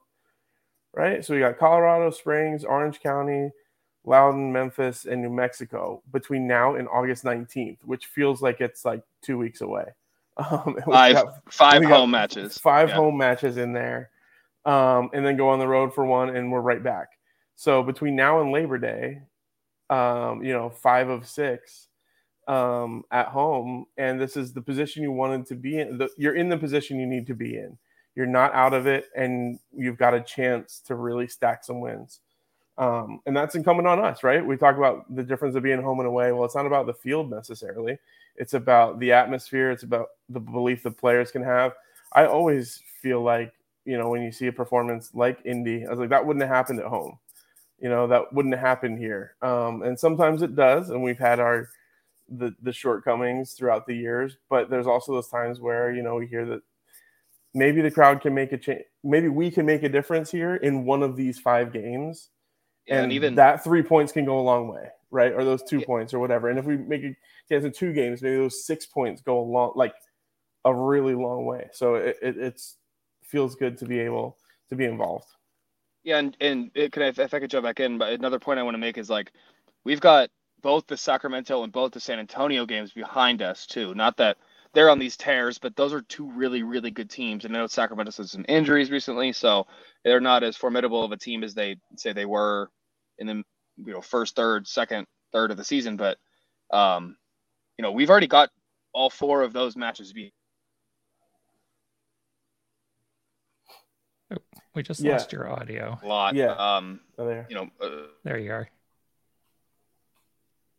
[0.93, 1.23] right?
[1.23, 3.51] So we got Colorado Springs, Orange County,
[4.03, 9.03] Loudoun, Memphis, and New Mexico between now and August 19th, which feels like it's like
[9.21, 9.85] two weeks away.
[10.39, 12.57] Um, Five got five home matches.
[12.57, 12.95] five Yeah.
[12.95, 14.09] home matches in there,
[14.65, 17.09] um, and then go on the road for one, and we're right back.
[17.55, 19.21] So between now and Labor Day,
[19.89, 21.87] um, you know, five of six
[22.47, 25.97] um, at home, and this is the position you wanted to be in.
[25.97, 27.77] The, you're in the position you need to be in.
[28.15, 32.21] You're not out of it, and you've got a chance to really stack some wins.
[32.79, 34.43] Um, and that's incumbent on us, right?
[34.43, 36.31] We talk about the difference of being home and away.
[36.31, 37.99] Well, it's not about the field necessarily.
[38.37, 39.69] It's about the atmosphere.
[39.69, 41.73] It's about the belief the players can have.
[42.13, 43.51] I always feel like,
[43.83, 46.55] you know, when you see a performance like Indy, I was like, that wouldn't have
[46.55, 47.19] happened at home.
[47.81, 49.35] You know, that wouldn't have happened here.
[49.41, 50.89] Um, and sometimes it does.
[50.89, 51.67] And we've had our,
[52.29, 56.27] the, the shortcomings throughout the years, but there's also those times where, you know, we
[56.27, 56.61] hear that
[57.53, 58.83] maybe the crowd can make a change.
[59.03, 62.29] Maybe we can make a difference here in one of these five games
[62.89, 65.31] Yeah, and, even that three points can go a long way, right?
[65.31, 65.85] Or those two Yeah.
[65.85, 66.49] points or whatever.
[66.49, 67.15] And if we make a
[67.47, 69.93] chance in two games, maybe those six points go a long, like
[70.65, 71.69] a really long way.
[71.71, 72.77] So it, it it's
[73.23, 74.37] feels good to be able
[74.69, 75.27] to be involved.
[76.03, 78.59] Yeah, and and it, can I, if I could jump back in, but another point
[78.59, 79.31] I want to make is like
[79.83, 80.29] we've got
[80.61, 83.93] both the Sacramento and both the San Antonio games behind us too.
[83.93, 84.37] Not that
[84.73, 87.45] they're on these tears, but those are two really really good teams.
[87.45, 89.67] And I know Sacramento's had some injuries recently, so
[90.03, 92.71] they're not as formidable of a team as they say they were
[93.19, 93.43] in the
[93.77, 95.97] you know first, third, second, third of the season.
[95.97, 96.17] But
[96.71, 97.15] um,
[97.77, 98.49] you know we've already got
[98.93, 100.33] all four of those matches beat.
[104.73, 105.13] We just Yeah.
[105.13, 105.99] lost your audio.
[106.01, 106.35] A lot.
[106.35, 106.51] Yeah.
[106.53, 107.45] Um, So there.
[107.49, 108.69] you know, uh, There you are.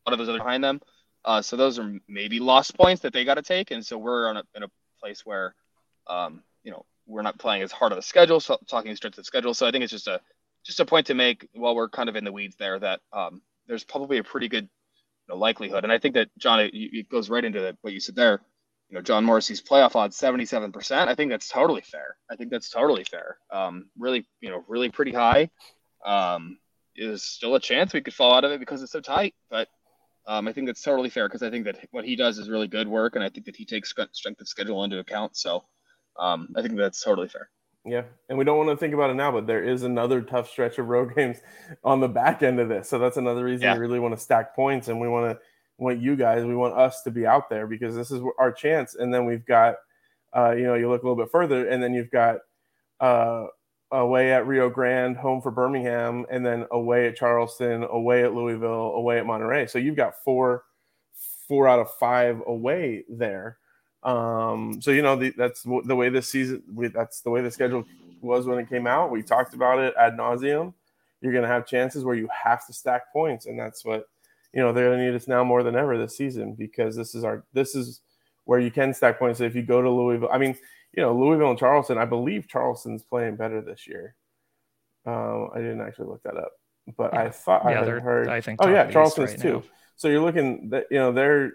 [0.07, 0.81] lot of those other behind them.
[1.25, 4.29] Uh, so those are maybe lost points that they got to take, and so we're
[4.29, 5.55] on a, in a place where,
[6.07, 9.27] um, you know, we're not playing as hard of a schedule, so talking strength of
[9.27, 9.53] schedule.
[9.53, 10.21] So I think it's just a
[10.65, 13.43] just a point to make while we're kind of in the weeds there that um,
[13.67, 17.09] there's probably a pretty good you know, likelihood, and I think that John, it, it
[17.09, 18.41] goes right into the, what you said there.
[18.89, 21.09] You know, John Morrissey's playoff odds seventy seven percent.
[21.09, 22.17] I think that's totally fair.
[22.29, 23.39] I think that's totally fair.
[23.53, 25.51] Um, really, you know, really pretty high.
[26.05, 26.59] Um,
[26.97, 29.69] is still a chance we could fall out of it because it's so tight, but
[30.27, 32.69] um, I think that's totally fair because I think that what he does is really
[32.69, 35.37] good work, and I think that he takes strength of schedule into account.
[35.37, 35.65] So
[36.19, 37.49] um, I think that's totally fair.
[37.85, 40.51] Yeah, and we don't want to think about it now, but there is another tough
[40.51, 41.39] stretch of road games
[41.83, 42.89] on the back end of this.
[42.89, 43.75] So that's another reason Yeah.
[43.75, 45.41] we really want to stack points, and we want to
[45.79, 48.97] want you guys, we want us to be out there because this is our chance.
[48.97, 49.77] And then we've got,
[50.37, 52.37] uh, you know, you look a little bit further, and then you've got
[53.01, 53.47] uh,
[53.91, 58.93] away at Rio Grande, home for Birmingham, and then away at Charleston, away at Louisville,
[58.93, 59.67] away at Monterey.
[59.67, 60.65] So you've got four,
[61.49, 63.57] four out of five away there.
[64.03, 66.63] Um, so you know the, that's the way this season.
[66.73, 67.85] We, that's the way the schedule
[68.21, 69.11] was when it came out.
[69.11, 70.75] We talked about it ad nauseum.
[71.21, 74.07] You're going to have chances where you have to stack points, and that's what
[74.53, 77.15] you know they're going to need us now more than ever this season because this
[77.15, 78.01] is our this is
[78.45, 79.41] where you can stack points.
[79.41, 80.57] If you go to Louisville, I mean,
[80.93, 81.99] you know, Louisville and Charleston.
[81.99, 84.15] I believe Charleston's playing better this year.
[85.07, 86.53] Um, I didn't actually look that up,
[86.97, 88.29] but I thought I Yeah, they're heard.
[88.29, 89.53] I think Oh yeah, of the East Charleston's right too.
[89.53, 89.63] now.
[89.97, 91.53] So you're looking that you know they're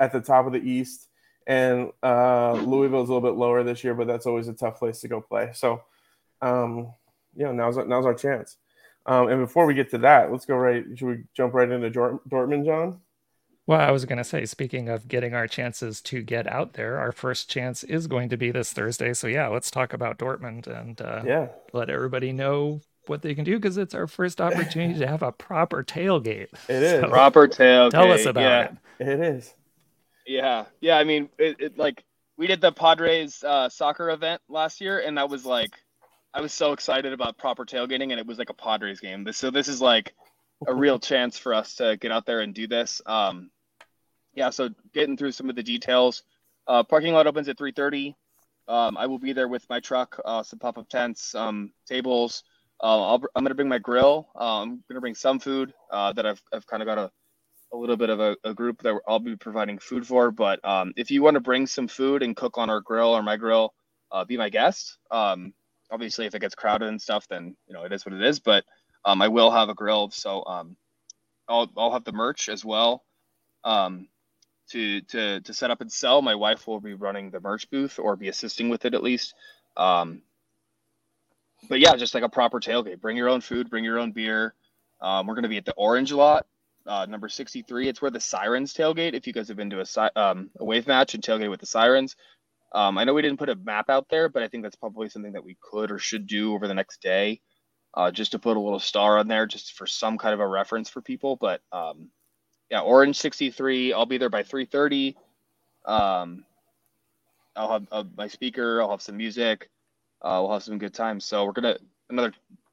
[0.00, 1.08] at the top of the East,
[1.46, 5.00] and uh, Louisville's a little bit lower this year, but that's always a tough place
[5.00, 5.50] to go play.
[5.54, 5.82] So,
[6.40, 6.92] um,
[7.34, 8.56] you know, now's now's our chance.
[9.06, 10.84] Um, and before we get to that, let's go right.
[10.94, 13.00] Should we jump right into Dort- Dortmund, John?
[13.66, 16.98] Well, I was going to say, speaking of getting our chances to get out there,
[16.98, 19.14] our first chance is going to be this Thursday.
[19.14, 23.44] So, yeah, let's talk about Dortmund and uh, Yeah, let everybody know what they can
[23.44, 26.48] do because it's our first opportunity to have a proper tailgate.
[26.68, 27.00] It is.
[27.02, 27.90] So, Proper tailgate.
[27.90, 28.72] tell us about yeah.
[29.00, 29.08] it.
[29.08, 29.54] it is.
[30.26, 30.98] Yeah, yeah.
[30.98, 32.04] I mean, it, it like
[32.36, 35.72] we did the Padres uh, soccer event last year, and that was like,
[36.34, 39.24] I was so excited about proper tailgating, and it was like a Padres game.
[39.24, 40.14] This, so this is like
[40.66, 43.02] a real chance for us to get out there and do this.
[43.06, 43.50] Um,
[44.34, 44.50] yeah.
[44.50, 46.22] So getting through some of the details.
[46.66, 48.14] Uh, parking lot opens at 3:30.
[48.68, 52.44] Um, I will be there with my truck, uh, some pop-up tents, um, tables.
[52.80, 54.28] Uh, I'll, I'm gonna bring my grill.
[54.36, 57.10] Uh, I'm gonna bring some food uh, that I've I've kind of got a
[57.72, 60.30] a little bit of a, a group that I'll be providing food for.
[60.30, 63.22] But um, if you want to bring some food and cook on our grill or
[63.22, 63.74] my grill,
[64.10, 64.98] uh, be my guest.
[65.10, 65.54] Um,
[65.90, 68.40] obviously, if it gets crowded and stuff, then you know it is what it is.
[68.40, 68.64] But
[69.04, 70.76] um, I will have a grill, so um,
[71.48, 73.04] I'll I'll have the merch as well.
[73.64, 74.08] Um,
[74.70, 76.22] to to to set up and sell.
[76.22, 79.34] My wife will be running the merch booth or be assisting with it at least.
[79.76, 80.22] Um,
[81.68, 83.00] but yeah, just like a proper tailgate.
[83.00, 84.54] Bring your own food, bring your own beer.
[85.00, 86.46] We're going to be at the Orange Lot,
[86.86, 87.88] uh, number 63.
[87.88, 89.14] It's where the Sirens tailgate.
[89.14, 91.66] If you guys have been to a, um, a wave match and tailgate with the
[91.66, 92.16] Sirens,
[92.72, 95.08] um, I know we didn't put a map out there, but I think that's probably
[95.08, 97.40] something that we could or should do over the next day,
[97.94, 100.46] uh, just to put a little star on there, just for some kind of a
[100.46, 101.36] reference for people.
[101.36, 102.08] But um,
[102.70, 103.92] yeah, Orange 63.
[103.92, 105.16] I'll be there by 3:30.
[105.84, 106.44] Um,
[107.54, 108.80] I'll have uh, my speaker.
[108.80, 109.68] I'll have some music.
[110.22, 111.26] Uh, we'll have some good times.
[111.26, 111.76] So we're gonna
[112.08, 112.32] another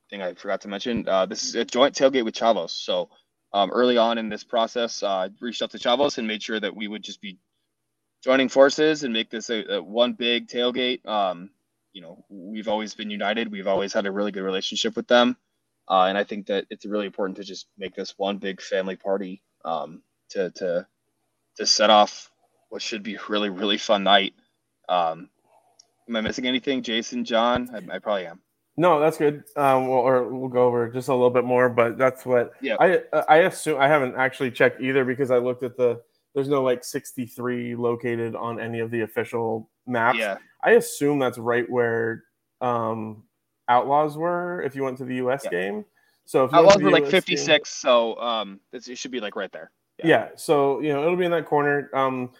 [0.09, 1.07] thing I forgot to mention.
[1.07, 2.69] Uh, this is a joint tailgate with Chavos.
[2.71, 3.09] So
[3.53, 6.75] um, early on in this process, uh, reached out to Chavos and made sure that
[6.75, 7.37] we would just be
[8.23, 11.05] joining forces and make this a, a one big tailgate.
[11.07, 11.49] Um,
[11.93, 13.51] you know, we've always been united.
[13.51, 15.35] We've always had a really good relationship with them,
[15.87, 18.95] uh, and I think that it's really important to just make this one big family
[18.95, 20.87] party um, to to
[21.57, 22.29] to set off
[22.69, 24.33] what should be a really really fun night.
[24.87, 25.29] Um,
[26.07, 27.69] am I missing anything, Jason, John?
[27.73, 28.41] I, I probably am.
[28.79, 29.43] No, that's good.
[29.57, 32.77] Um, we'll, or we'll go over just a little bit more, but that's what Yeah.
[32.79, 36.01] I I assume I haven't actually checked either because I looked at the
[36.33, 40.19] there's no like 63 located on any of the official maps.
[40.19, 42.23] Yeah, I assume that's right where
[42.61, 43.23] um,
[43.67, 45.49] Outlaws were if you went to the US Yeah.
[45.49, 45.85] game.
[46.23, 49.51] So if you Outlaws were like US 56, so um, it should be like right
[49.51, 49.71] there.
[49.97, 50.29] Game, yeah.
[50.37, 51.89] So you know it'll be in that corner.
[51.93, 52.31] Um,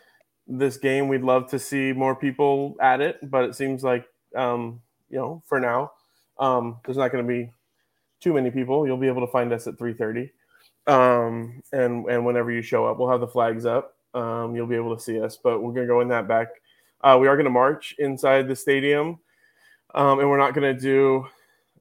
[0.47, 4.80] this game we'd love to see more people at it, but it seems like um,
[5.10, 5.91] you know for now
[6.39, 7.52] um, there's not going to be
[8.19, 8.86] too many people.
[8.86, 10.32] You'll be able to find us at 3:30,
[10.88, 13.95] um, and and whenever you show up, we'll have the flags up.
[14.13, 16.47] Um, you'll be able to see us, but we're going to go in that back.
[17.02, 19.19] Uh, we are going to march inside the stadium,
[19.93, 21.28] um, and we're not going to do.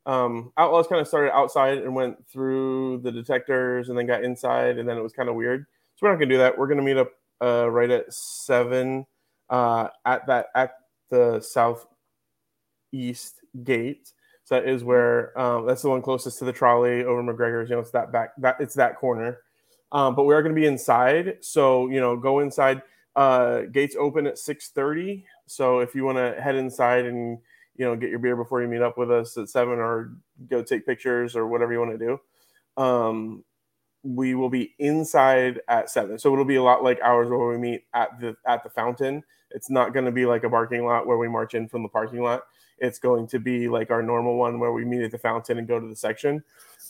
[0.06, 4.78] Um, Outlaws kind of started outside and went through the detectors, and then got inside,
[4.78, 5.66] and then it was kind of weird.
[5.96, 6.56] So we're not going to do that.
[6.56, 7.10] We're going to meet up
[7.42, 9.06] uh, right at seven
[9.50, 10.74] uh, at that at
[11.10, 11.86] the southeast
[13.64, 14.12] gate.
[14.48, 17.68] So that is where um, that's the one closest to the trolley over McGregor's.
[17.68, 19.40] You know, it's that back that it's that corner.
[19.92, 22.80] Um, but we are going to be inside, so you know, go inside.
[23.14, 25.26] Uh, gates open at six thirty.
[25.44, 27.36] So if you want to head inside and
[27.76, 30.14] you know get your beer before you meet up with us at seven, or
[30.48, 33.44] go take pictures or whatever you want to do, um,
[34.02, 36.18] we will be inside at seven.
[36.18, 39.24] So it'll be a lot like ours where we meet at the at the fountain.
[39.50, 41.90] It's not going to be like a parking lot where we march in from the
[41.90, 42.44] parking lot.
[42.80, 45.68] It's going to be like our normal one where we meet at the fountain and
[45.68, 46.42] go to the section.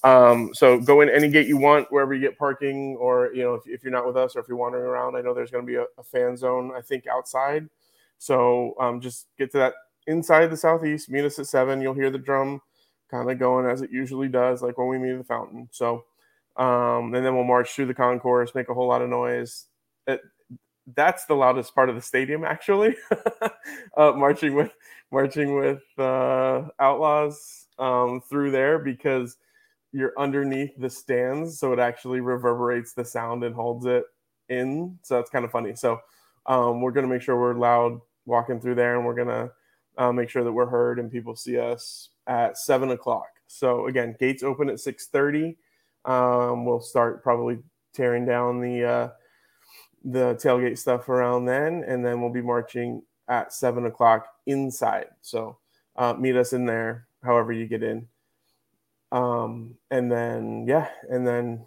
[0.05, 3.55] Um, so go in any gate you want, wherever you get parking, or you know,
[3.55, 5.65] if, if you're not with us or if you're wandering around, I know there's going
[5.65, 7.69] to be a, a fan zone, I think, outside.
[8.19, 9.75] So um, just get to that
[10.07, 11.81] inside the southeast, meet us at seven.
[11.81, 12.61] You'll hear the drum
[13.11, 15.69] kind of going as it usually does, like when we meet at the fountain.
[15.73, 16.05] So
[16.59, 19.67] um, and then we'll march through the concourse, make a whole lot of noise.
[20.95, 22.97] That's the loudest part of the stadium, actually.
[23.97, 24.73] uh, marching with
[25.11, 29.37] marching with uh, outlaws um, through there because
[29.93, 34.05] you're underneath the stands, so it actually reverberates the sound and holds it
[34.49, 34.99] in.
[35.03, 35.75] So that's kind of funny.
[35.75, 36.01] So
[36.47, 39.51] um, we're gonna make sure we're loud walking through there, and we're gonna
[39.97, 43.29] uh, make sure that we're heard and people see us at seven o'clock.
[43.47, 45.57] So again, gates open at six thirty.
[46.05, 47.59] Um, we'll start probably
[47.93, 49.09] tearing down the uh,
[50.05, 55.07] the tailgate stuff around then, and then we'll be marching at seven o'clock inside.
[55.23, 55.59] So
[55.97, 58.09] uh, meet us in there, however you get in.
[59.11, 61.67] Um, and then yeah, and then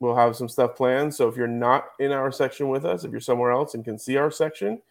[0.00, 1.14] we'll have some stuff planned.
[1.14, 3.98] So if you're not in our section with us, if you're somewhere else and can
[3.98, 4.82] see our section,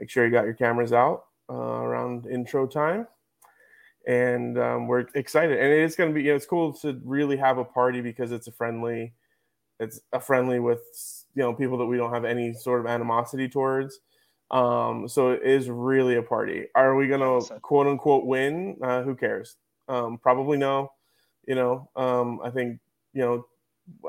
[0.00, 3.06] make sure you got your cameras out uh, around intro time.
[4.06, 6.22] And um, we're excited, and it's going to be.
[6.22, 9.12] You know, it's cool to really have a party because it's a friendly,
[9.80, 10.80] it's a friendly with
[11.34, 14.00] you know people that we don't have any sort of animosity towards.
[14.50, 16.66] Um, so it is really a party.
[16.74, 18.76] Are we gonna quote unquote win?
[18.82, 19.56] Uh, who cares?
[19.88, 20.92] Um, probably no.
[21.46, 22.80] You know, um, I think
[23.12, 23.46] you know.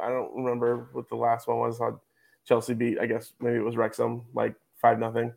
[0.01, 1.78] I don't remember what the last one was.
[1.78, 2.01] How
[2.45, 2.97] Chelsea beat?
[2.99, 5.34] I guess maybe it was Wrexham, like five nothing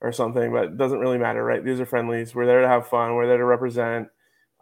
[0.00, 0.50] or something.
[0.50, 1.64] But it doesn't really matter, right?
[1.64, 2.34] These are friendlies.
[2.34, 3.14] We're there to have fun.
[3.14, 4.08] We're there to represent.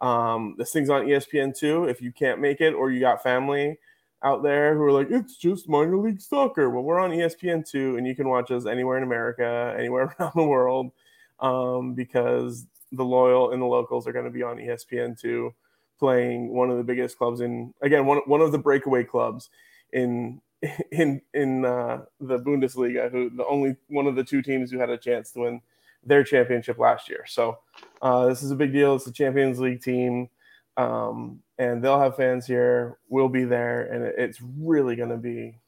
[0.01, 1.85] Um, this thing's on ESPN too.
[1.85, 3.79] If you can't make it or you got family
[4.23, 6.69] out there who are like, it's just minor league soccer.
[6.69, 10.33] Well, we're on ESPN two, and you can watch us anywhere in America, anywhere around
[10.35, 10.91] the world,
[11.39, 15.53] um, because the loyal and the locals are going to be on ESPN two,
[15.99, 19.49] playing one of the biggest clubs in again one one of the breakaway clubs
[19.91, 20.41] in
[20.91, 24.89] in in uh, the Bundesliga, who the only one of the two teams who had
[24.89, 25.61] a chance to win
[26.05, 27.25] their championship last year.
[27.27, 27.59] So
[28.01, 28.95] uh, this is a big deal.
[28.95, 30.29] It's the Champions League team.
[30.75, 32.97] Um, and they'll have fans here.
[33.09, 35.59] We'll be there, and it's really going to be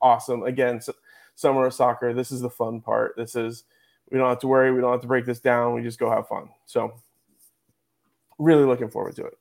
[0.00, 0.42] awesome.
[0.42, 0.94] Again, so,
[1.34, 2.12] summer of soccer.
[2.12, 3.14] This is the fun part.
[3.16, 3.64] This is
[4.10, 4.72] we don't have to worry.
[4.72, 5.74] We don't have to break this down.
[5.74, 6.48] We just go have fun.
[6.66, 6.94] So,
[8.38, 9.38] really looking forward to it.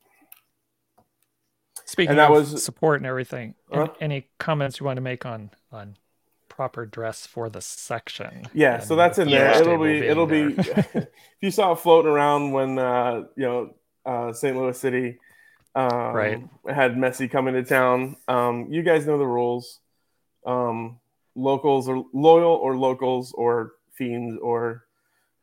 [1.85, 5.25] Speaking and that of was, support and everything, uh, any comments you want to make
[5.25, 5.97] on on
[6.49, 8.43] proper dress for the section?
[8.53, 9.51] Yeah, so that's in there.
[9.61, 10.49] It'll be it'll there.
[10.49, 10.55] be.
[10.93, 11.07] if
[11.41, 13.73] you saw it floating around when uh, you know
[14.05, 14.55] uh, St.
[14.55, 15.17] Louis City
[15.75, 16.43] um, right.
[16.67, 18.17] Had Messi coming to town.
[18.27, 19.79] Um, you guys know the rules.
[20.45, 20.99] Um,
[21.35, 24.85] locals or loyal or locals or fiends or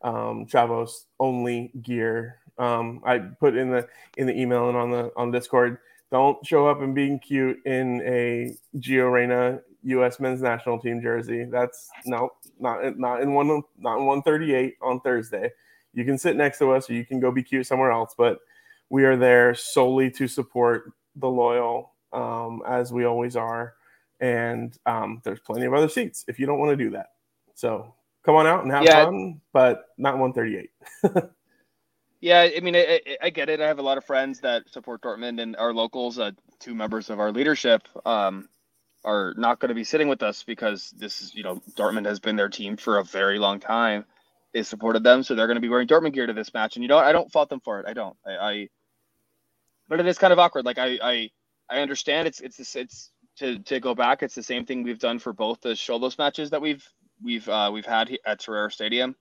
[0.02, 2.38] um, Chavos only gear.
[2.58, 5.78] Um, I put in the in the email and on the on Discord.
[6.10, 10.20] Don't show up and being cute in a Gio Reyna U.S.
[10.20, 11.44] Men's National Team jersey.
[11.44, 15.50] That's no, not not in one not in one thirty eight on Thursday.
[15.92, 18.14] You can sit next to us, or you can go be cute somewhere else.
[18.16, 18.38] But
[18.94, 23.74] we are there solely to support the loyal, um, as we always are.
[24.20, 27.08] And um, there's plenty of other seats if you don't want to do that.
[27.56, 27.92] So
[28.24, 29.06] come on out and have yeah.
[29.06, 30.70] fun, but not 138.
[32.20, 33.60] yeah, I mean, I, I, get it.
[33.60, 36.20] I have a lot of friends that support Dortmund and our locals.
[36.20, 36.30] Uh,
[36.60, 38.48] two members of our leadership um,
[39.04, 42.20] are not going to be sitting with us because this is, you know, Dortmund has
[42.20, 44.04] been their team for a very long time.
[44.52, 46.76] They supported them, so they're going to be wearing Dortmund gear to this match.
[46.76, 47.06] And you know, what?
[47.06, 47.86] I don't fault them for it.
[47.88, 48.16] I don't.
[48.24, 48.68] I, I
[49.88, 50.64] but it is kind of awkward.
[50.64, 51.30] Like I, I,
[51.68, 54.22] I understand it's it's it's to to go back.
[54.22, 56.86] It's the same thing we've done for both the Xolos matches that we've
[57.22, 59.16] we've uh, we've had at Torero Stadium.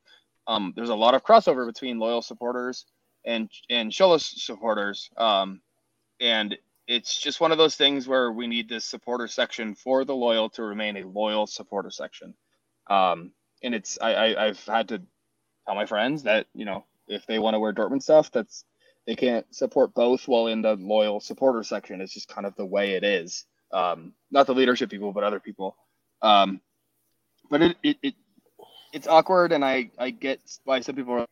[0.47, 2.85] Um, there's a lot of crossover between loyal supporters
[3.25, 5.09] and and Xolos supporters.
[5.17, 5.61] Um,
[6.19, 6.57] and
[6.87, 10.49] it's just one of those things where we need this supporter section for the loyal
[10.49, 12.33] to remain a loyal supporter section.
[12.89, 13.31] Um,
[13.63, 15.01] and it's I, I I've had to
[15.65, 18.65] tell my friends that you know if they want to wear Dortmund stuff, that's
[19.05, 22.01] they can't support both while in the loyal supporter section.
[22.01, 23.45] It's just kind of the way it is.
[23.71, 25.75] Um, not the leadership people, but other people.
[26.21, 26.61] Um,
[27.49, 28.15] but it, it, it
[28.93, 31.27] it's awkward, and I I get why some people are.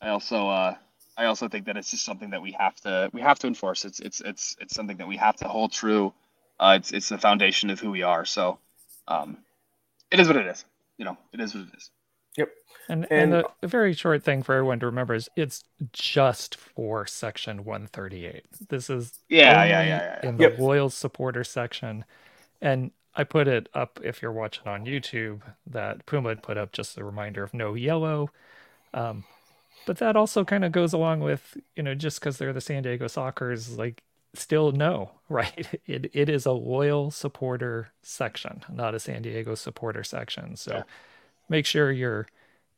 [0.00, 0.74] I also uh,
[1.16, 3.84] I also think that it's just something that we have to we have to enforce.
[3.84, 6.12] It's it's it's it's something that we have to hold true.
[6.58, 8.24] Uh, it's it's the foundation of who we are.
[8.24, 8.58] So,
[9.06, 9.38] um,
[10.10, 10.64] it is what it is
[10.98, 11.90] you know, it is what it is.
[12.38, 12.50] Yep.
[12.88, 17.06] And and, and a, very short thing for everyone to remember is it's just for
[17.06, 18.44] section 138.
[18.68, 19.86] This is yeah, yeah, yeah,
[20.22, 20.58] yeah, in the yep.
[20.58, 22.06] loyal supporter section.
[22.62, 26.72] And I put it up if you're watching on YouTube that Puma had put up
[26.72, 28.30] just a reminder of no yellow.
[28.94, 29.24] Um,
[29.86, 32.84] but that also kind of goes along with, you know, just because they're the San
[32.84, 34.02] Diego Sockers, like
[34.34, 35.80] still no, right?
[35.86, 40.56] It it is a loyal supporter section, not a San Diego supporter section.
[40.56, 40.82] So yeah.
[41.48, 42.26] Make sure you're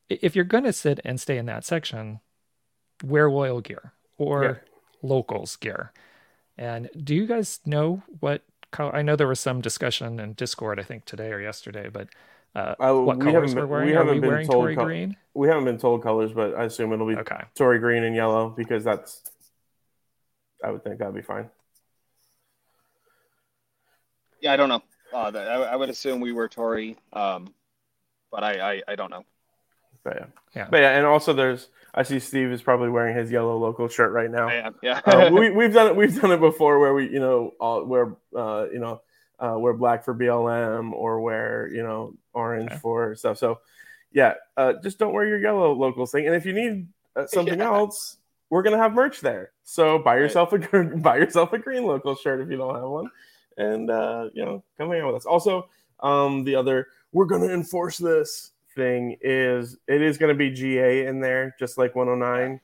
[0.09, 2.21] if you're going to sit and stay in that section,
[3.05, 4.55] wear loyal gear or yeah.
[5.03, 5.93] locals gear.
[6.59, 8.43] And do you guys know what
[8.73, 8.95] color?
[8.95, 12.09] I know there was some discussion in Discord, I think today or yesterday, but
[12.55, 13.87] uh, uh, what we colors we're wearing?
[13.87, 15.17] We haven't we been wearing told Torey green?
[15.35, 17.45] We haven't been told colors, but I assume it'll be okay.
[17.55, 19.23] Torey green and yellow because that's
[20.63, 21.49] I would think that'd be fine.
[24.41, 24.83] Yeah, I don't know.
[25.13, 26.97] Uh, I, I, would assume we were Tory.
[27.13, 27.53] um,
[28.31, 29.25] but I, I, I don't know.
[30.03, 30.27] But yeah.
[30.57, 33.89] yeah, but yeah, and also there's I see Steve is probably wearing his yellow local
[33.89, 34.49] shirt right now.
[34.49, 35.01] I am, yeah.
[35.05, 38.15] uh, we we've done it we've done it before where we you know all where
[38.35, 39.03] uh, you know
[39.39, 42.79] uh, wear black for BLM or wear you know orange Okay.
[42.81, 43.37] for stuff.
[43.39, 43.59] So
[44.13, 46.27] yeah, uh, just don't wear your yellow locals thing.
[46.27, 47.67] And if you need uh, something Yeah.
[47.67, 48.17] else,
[48.49, 49.51] we're gonna have merch there.
[49.65, 50.23] So buy Right.
[50.23, 53.11] yourself a gr- buy yourself a green local shirt if you don't have one,
[53.59, 55.27] and uh, you know come hang out with us.
[55.27, 55.69] Also,
[56.01, 61.21] um, the other we're gonna enforce this thing is it is gonna be GA in
[61.21, 62.61] there just like 109.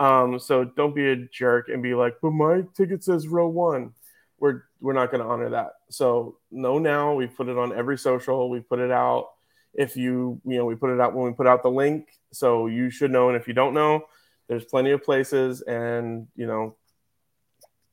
[0.00, 3.92] Um, so don't be a jerk and be like, but my ticket says row one.
[4.38, 5.74] We're we're not going to honor that.
[5.88, 7.14] So know now.
[7.14, 8.50] We've put it on every social.
[8.50, 9.28] We put it out.
[9.74, 12.66] If you you know we put it out when we put out the link, so
[12.66, 13.28] you should know.
[13.28, 14.02] And if you don't know,
[14.48, 16.74] there's plenty of places, and you know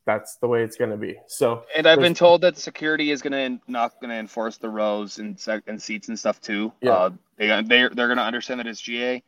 [0.10, 1.16] that's the way it's going to be.
[1.28, 5.40] So And I've been told that security is gonna not gonna enforce the rows and
[5.40, 6.74] sec- and seats and stuff too.
[6.82, 6.94] Yeah.
[6.94, 9.24] Uh, they they're they're gonna understand that it's GA.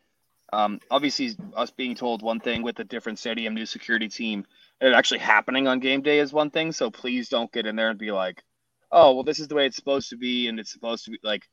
[0.51, 4.43] Um, obviously, us being told one thing with a different stadium, new security team,
[4.79, 6.71] and it actually happening on game day is one thing.
[6.71, 8.43] So please don't get in there and be like,
[8.91, 11.19] "Oh, well, this is the way it's supposed to be," and it's supposed to be
[11.23, 11.43] like,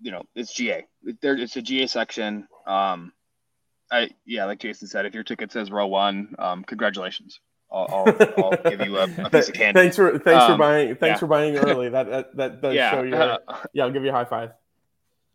[0.00, 0.84] you know, it's GA.
[1.22, 2.48] There, it's a GA section.
[2.66, 3.12] Um,
[3.92, 7.40] I yeah, like Jason said, if your ticket says row one, um, congratulations.
[7.70, 9.80] I'll, I'll, I'll give you a, a piece of candy.
[9.80, 11.18] thanks for thanks for Um, buying thanks yeah.
[11.18, 11.88] for buying early.
[11.88, 13.14] That that, that does yeah, show you.
[13.16, 13.38] uh,
[13.72, 14.50] yeah, I'll give you a high five.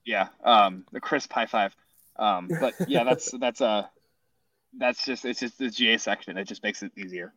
[0.05, 0.27] yeah.
[0.43, 1.75] Um, the crisp high five.
[2.17, 3.89] Um, but yeah, that's that's a
[4.77, 6.37] that's just it's just the GA section.
[6.37, 7.33] It just makes it easier.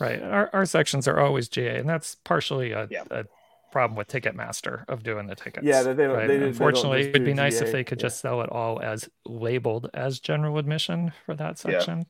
[0.00, 0.20] Right.
[0.22, 3.04] Our, our sections are always GA, and that's partially a, Yeah.
[3.12, 3.24] a
[3.70, 5.64] problem with Ticketmaster of doing the tickets.
[5.64, 6.26] Yeah, they don't- right?
[6.26, 8.02] they- they don't Unfortunately, it would do be nice if they could yeah.
[8.02, 11.78] just sell it all as labeled as general admission for that Yeah.
[11.78, 12.06] section,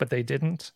[0.00, 0.72] but they didn't.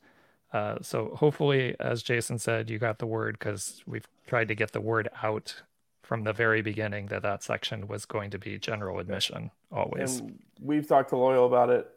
[0.53, 4.71] Uh, so hopefully, as Jason said, you got the word because we've tried to get
[4.71, 5.63] the word out
[6.03, 10.21] from the very beginning that that section was going to be general admission always.
[10.21, 11.89] And we've talked to Loyal about it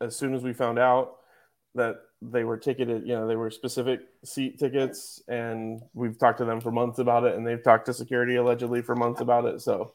[0.00, 1.18] as soon as we found out
[1.74, 6.44] that they were ticketed, you know, they were specific seat tickets, and we've talked to
[6.44, 9.60] them for months about it, and they've talked to security allegedly for months about it.
[9.60, 9.92] So,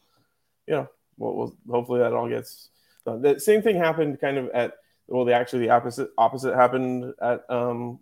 [0.67, 2.69] you know, we'll, we'll hopefully that all gets
[3.05, 3.23] done.
[3.23, 4.75] The same thing happened kind of at
[5.07, 7.99] well, the actually the opposite opposite happened at um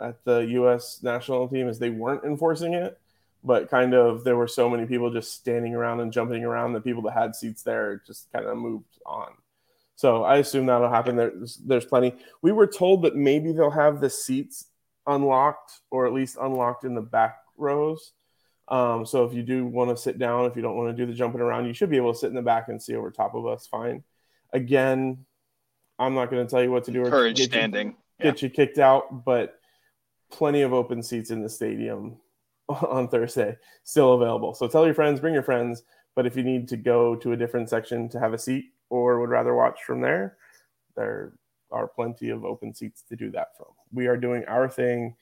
[0.00, 1.00] at the U.S.
[1.02, 2.98] national team is they weren't enforcing it,
[3.44, 6.84] but kind of there were so many people just standing around and jumping around that
[6.84, 9.28] people that had seats there just kind of moved on.
[9.96, 11.16] So I assume that'll happen.
[11.16, 12.14] There's there's plenty.
[12.42, 14.66] We were told that maybe they'll have the seats
[15.06, 18.12] unlocked or at least unlocked in the back rows.
[18.68, 21.10] Um, so if you do want to sit down, if you don't want to do
[21.10, 23.10] the jumping around, you should be able to sit in the back and see over
[23.10, 23.66] top of us.
[23.66, 24.04] Fine.
[24.52, 25.26] Again,
[26.00, 27.96] I'm not going to tell you what to do or Courage get you- standing.
[28.20, 29.60] get you kicked out, but
[30.30, 32.16] plenty of open seats in the stadium
[32.68, 34.54] on Thursday still available.
[34.54, 35.82] So tell your friends, bring your friends.
[36.16, 39.20] But if you need to go to a different section to have a seat or
[39.20, 40.36] would rather watch from there,
[40.96, 41.32] there
[41.70, 43.68] are plenty of open seats to do that from.
[43.92, 45.14] We are doing our thing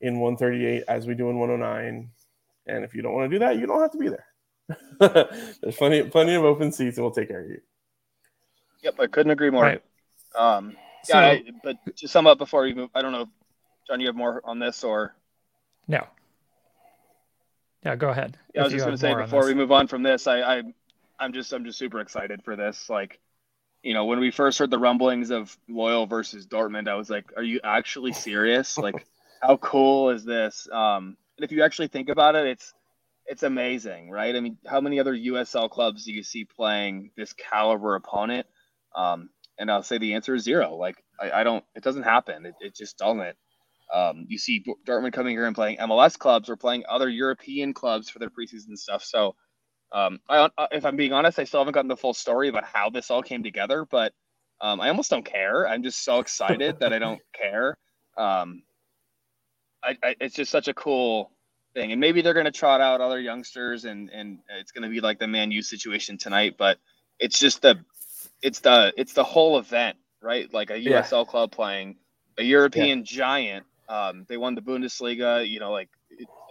[0.00, 2.08] in 138 as we do in 109.
[2.66, 4.26] And if you don't want to do that, you don't have to be there.
[5.60, 7.60] There's plenty, plenty of open seats, and we'll take care of you.
[8.82, 9.62] Yep, I couldn't agree more.
[9.64, 9.82] Right.
[10.36, 13.26] Um, So, yeah, I, but to sum up before we move, I don't know,
[13.86, 15.14] John, you have more on this or?
[15.88, 16.06] no.
[17.84, 18.36] Yeah, go ahead.
[18.54, 20.62] Yeah, I was just gonna say before we move on from this, I, I,
[21.18, 22.90] I'm just, I'm just super excited for this.
[22.90, 23.18] Like,
[23.82, 27.32] you know, when we first heard the rumblings of Loyal versus Dortmund, I was like,
[27.36, 28.76] are you actually serious?
[28.76, 29.06] like,
[29.42, 30.68] how cool is this?
[30.70, 32.74] Um, and if you actually think about it, it's,
[33.24, 34.36] it's amazing, right?
[34.36, 38.46] I mean, how many other USL clubs do you see playing this caliber opponent?
[38.94, 40.74] Um, and I'll say the answer is zero.
[40.76, 42.46] Like, I, I don't, it doesn't happen.
[42.46, 43.36] It, it just doesn't.
[43.94, 48.10] Um, you see Dortmund coming here and playing MLS clubs or playing other European clubs
[48.10, 49.04] for their preseason stuff.
[49.04, 49.36] So,
[49.92, 52.90] um, I, if I'm being honest, I still haven't gotten the full story about how
[52.90, 54.12] this all came together, but
[54.60, 55.68] um, I almost don't care.
[55.68, 57.76] I'm just so excited that I don't care.
[58.16, 58.62] Um,
[59.82, 61.32] I, I, it's just such a cool
[61.74, 64.90] thing, and maybe they're going to trot out other youngsters, and and it's going to
[64.90, 66.56] be like the Man U situation tonight.
[66.58, 66.78] But
[67.18, 67.76] it's just the,
[68.42, 70.52] it's the it's the whole event, right?
[70.52, 71.02] Like a Yeah.
[71.02, 71.96] USL club playing
[72.38, 73.66] a European giant.
[73.88, 75.90] Um, they won the Bundesliga, you know, like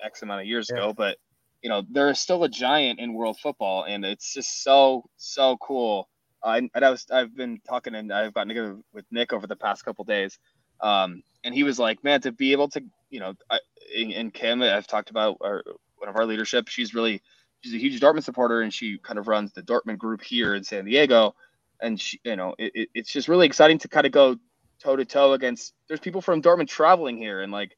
[0.04, 0.78] X amount of years Yeah.
[0.78, 1.18] ago, but
[1.62, 6.10] you know they're still a giant in world football, and it's just so so cool.
[6.44, 9.58] Uh, and, I was I've been talking and I've gotten together with Nick over the
[9.58, 10.40] past couple days,
[10.82, 13.60] um, and he was like, man, to be able to, you know, I,
[13.96, 15.64] and and Kim, I've talked about our,
[15.98, 16.70] one of our leadership.
[16.70, 17.22] She's really
[17.62, 20.64] she's a huge Dortmund supporter, and she kind of runs the Dortmund group here in
[20.64, 21.36] San Diego,
[21.82, 24.38] and she, you know, it, it, it's just really exciting to kind of go
[24.82, 25.74] toe to toe against.
[25.88, 27.76] There's people from Dortmund traveling here, and like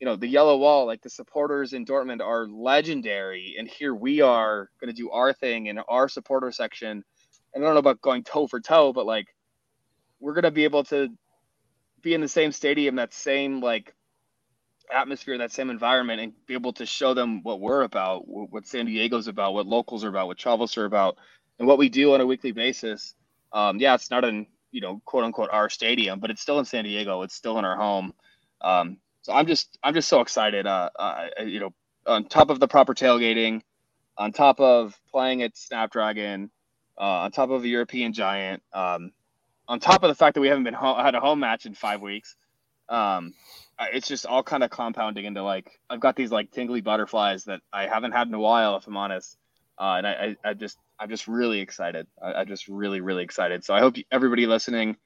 [0.00, 4.20] you know the yellow wall like the supporters in dortmund are legendary and here we
[4.20, 7.04] are going to do our thing in our supporter section
[7.54, 9.28] and i don't know about going toe for toe but like
[10.18, 11.08] we're going to be able to
[12.02, 13.94] be in the same stadium that same like
[14.92, 18.86] atmosphere, that same environment, and be able to show them what we're about, what San
[18.86, 21.16] Diego's about, what locals are about, what Chavos are about,
[21.58, 23.14] and what we do on a weekly basis.
[23.52, 26.64] Um, yeah, it's not in you know quote unquote our stadium, but it's still in
[26.64, 27.22] San Diego.
[27.22, 28.14] It's still in our home.
[28.60, 30.66] Um, so I'm just I'm just so excited.
[30.66, 31.74] Uh, uh, you know,
[32.06, 33.62] on top of the proper tailgating,
[34.16, 36.50] on top of playing at Snapdragon,
[36.98, 39.12] uh, on top of a European Giant, um,
[39.68, 42.02] on top of the fact that we haven't been had a home match in five
[42.02, 42.34] weeks.
[42.88, 43.34] Um,
[43.92, 47.60] it's just all kind of compounding into like I've got these like tingly butterflies that
[47.72, 49.36] I haven't had in a while, if I'm honest.
[49.78, 50.12] Uh, and I,
[50.44, 52.06] I, I, just I'm just really excited.
[52.22, 53.64] I, am just really really excited.
[53.64, 54.96] So I hope everybody listening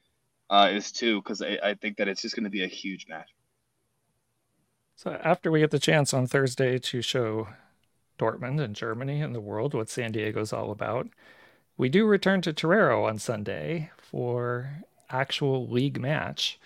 [0.49, 3.07] uh, is too, because I, I think that it's just going to be a huge
[3.09, 3.29] match.
[4.95, 7.47] So after we get the chance on Thursday to show
[8.19, 11.07] Dortmund and Germany and the world what San Diego's all about,
[11.77, 16.59] we do return to Torero on Sunday for actual league match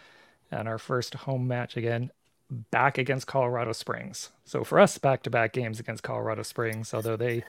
[0.51, 2.11] and our first home match again
[2.49, 4.31] back against Colorado Springs.
[4.43, 7.45] So for us, back-to-back games against Colorado Springs, although they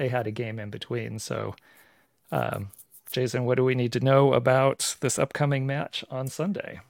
[0.00, 1.18] they had a game in between.
[1.18, 1.54] So,
[2.32, 2.70] um,
[3.12, 6.80] Jason, what do we need to know about this upcoming match on Sunday?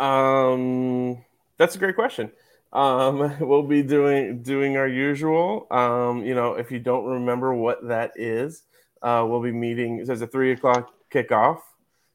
[0.00, 1.24] Um,
[1.58, 2.32] that's a great question.
[2.72, 5.68] Um, we'll be doing doing our usual.
[5.70, 8.64] Um, you know, if you don't remember what that is,
[9.00, 10.04] uh, we'll be meeting.
[10.04, 11.60] Says a three o'clock kickoff,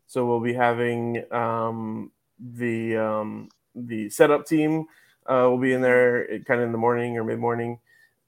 [0.05, 4.87] so we'll be having um, the um, the setup team
[5.27, 7.79] uh, will be in there kind of in the morning or mid morning,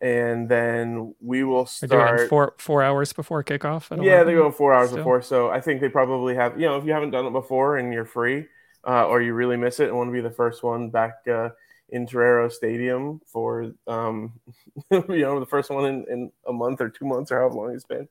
[0.01, 4.03] and then we will start four four hours before kickoff.
[4.03, 4.99] Yeah, they go four hours still?
[4.99, 5.21] before.
[5.21, 6.59] So I think they probably have.
[6.59, 8.47] You know, if you haven't done it before and you're free,
[8.87, 11.49] uh, or you really miss it and want to be the first one back uh,
[11.89, 14.33] in Torero Stadium for um,
[14.91, 17.73] you know the first one in, in a month or two months or however long
[17.73, 18.07] it's been.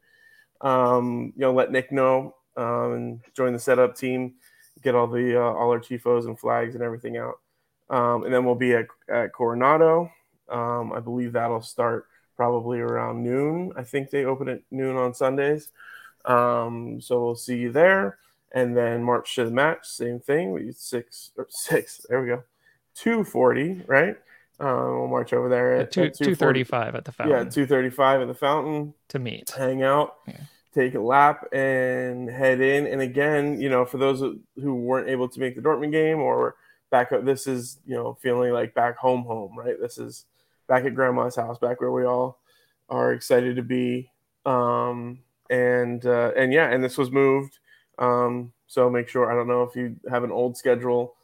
[0.61, 4.35] Um, you know, let Nick know um, and join the setup team
[4.83, 7.41] get all the uh, all our tifos and flags and everything out.
[7.89, 10.11] Um, and then we'll be at, at Coronado.
[10.49, 13.73] Um, I believe that'll start probably around noon.
[13.77, 15.69] I think they open at noon on Sundays.
[16.25, 18.19] Um, so we'll see you there.
[18.53, 20.53] And then march to the match, same thing.
[20.53, 22.07] We six or six.
[22.09, 22.45] There we go.
[22.95, 24.17] Two forty, right?
[24.59, 27.37] Um, we'll march over there at, two two thirty five at the fountain.
[27.37, 30.15] Yeah, two thirty five at the fountain to meet, hang out.
[30.27, 30.37] Yeah
[30.77, 32.87] take a lap and head in.
[32.87, 36.55] And again, you know, for those who weren't able to make the Dortmund game or
[36.91, 39.81] back up, this is, you know, feeling like back home, home, right?
[39.81, 40.27] This is
[40.69, 42.41] back at grandma's house, back where we all
[42.89, 44.11] are excited to be.
[44.45, 47.59] Um, and, uh, and yeah, and this was moved.
[47.99, 51.15] Um, so make sure, I don't know if you have an old schedule,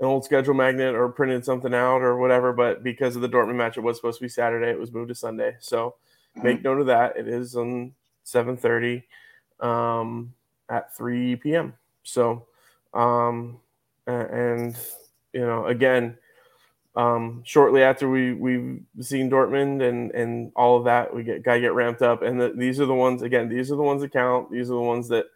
[0.00, 3.56] an old schedule magnet or printed something out or whatever, but because of the Dortmund
[3.56, 4.70] match, it was supposed to be Saturday.
[4.70, 5.56] It was moved to Sunday.
[5.60, 5.96] So
[6.36, 6.64] make mm-hmm.
[6.64, 7.16] note of that.
[7.16, 7.94] It is on
[8.24, 9.02] 7:30
[9.60, 10.32] um,
[10.68, 11.74] at 3 p.m.
[12.02, 12.46] So,
[12.94, 13.58] um,
[14.06, 14.76] and
[15.32, 16.16] you know, again,
[16.96, 21.60] um, shortly after we we've seen Dortmund and and all of that, we get gotta
[21.60, 22.22] get ramped up.
[22.22, 23.48] And the, these are the ones again.
[23.48, 24.50] These are the ones that count.
[24.50, 25.26] These are the ones that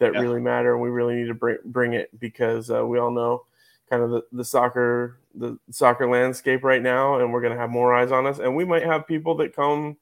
[0.00, 0.20] that yeah.
[0.20, 0.74] really matter.
[0.74, 3.44] And we really need to bring bring it because uh, we all know
[3.88, 7.94] kind of the, the soccer the soccer landscape right now, and we're gonna have more
[7.94, 8.40] eyes on us.
[8.40, 9.96] And we might have people that come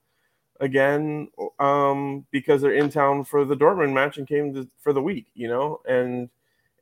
[0.61, 1.29] again
[1.59, 5.27] um, because they're in town for the Dortmund match and came to, for the week,
[5.35, 6.31] you know, and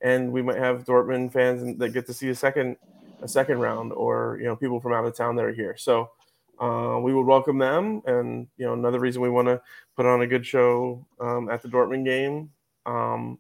[0.01, 2.77] and we might have Dortmund fans that get to see a second
[3.25, 5.77] a second round, or you know, people from out of town that are here.
[5.77, 6.11] So
[6.61, 9.61] uh, we would welcome them, and you know, another reason we want to
[9.97, 12.51] put on a good show um, at the Dortmund game,
[12.87, 13.39] um,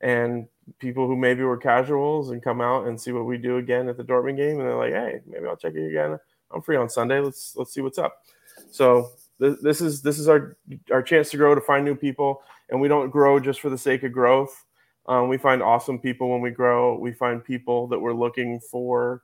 [0.00, 0.46] and
[0.80, 3.96] people who maybe were casuals and come out and see what we do again at
[3.96, 6.18] the Dortmund game, and they're like, hey, maybe I'll check it again.
[6.50, 7.20] I'm free on Sunday.
[7.20, 8.22] Let's let's see what's up.
[8.70, 10.56] So this is this is our
[10.90, 13.78] our chance to grow to find new people and we don't grow just for the
[13.78, 14.64] sake of growth
[15.06, 16.98] um, we find awesome people when we grow.
[16.98, 19.22] We find people that we're looking for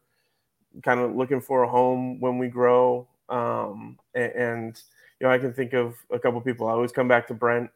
[0.83, 3.09] kind of looking for a home when we grow.
[3.29, 4.83] Um, and, and,
[5.21, 6.69] you know i can think of a couple people.
[6.69, 7.71] I always come back to brent.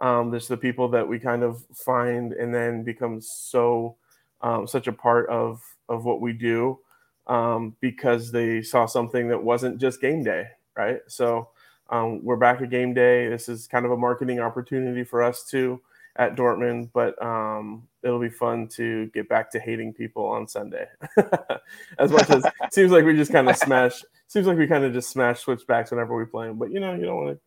[0.00, 3.96] Um, there's the people that we kind of find and then become so
[4.40, 6.80] um, such a part of of what we do
[7.28, 10.48] um, because they saw something that wasn't just game day
[10.78, 11.00] right?
[11.08, 11.48] So
[11.90, 13.28] um, we're back at game day.
[13.28, 15.82] This is kind of a marketing opportunity for us too
[16.18, 20.86] at Dortmund, but um, it'll be fun to get back to hating people on Sunday.
[21.98, 24.84] as much as it seems like we just kind of smash, seems like we kind
[24.84, 26.58] of just smash switchbacks whenever we play them.
[26.58, 27.40] But you know, you don't want to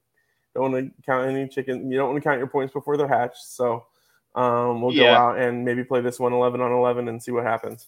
[0.55, 1.91] don't want to count any chicken.
[1.91, 3.43] You don't want to count your points before they're hatched.
[3.43, 3.85] So
[4.35, 5.03] um, we'll yeah.
[5.03, 7.87] go out and maybe play this one 11 on 11 and see what happens.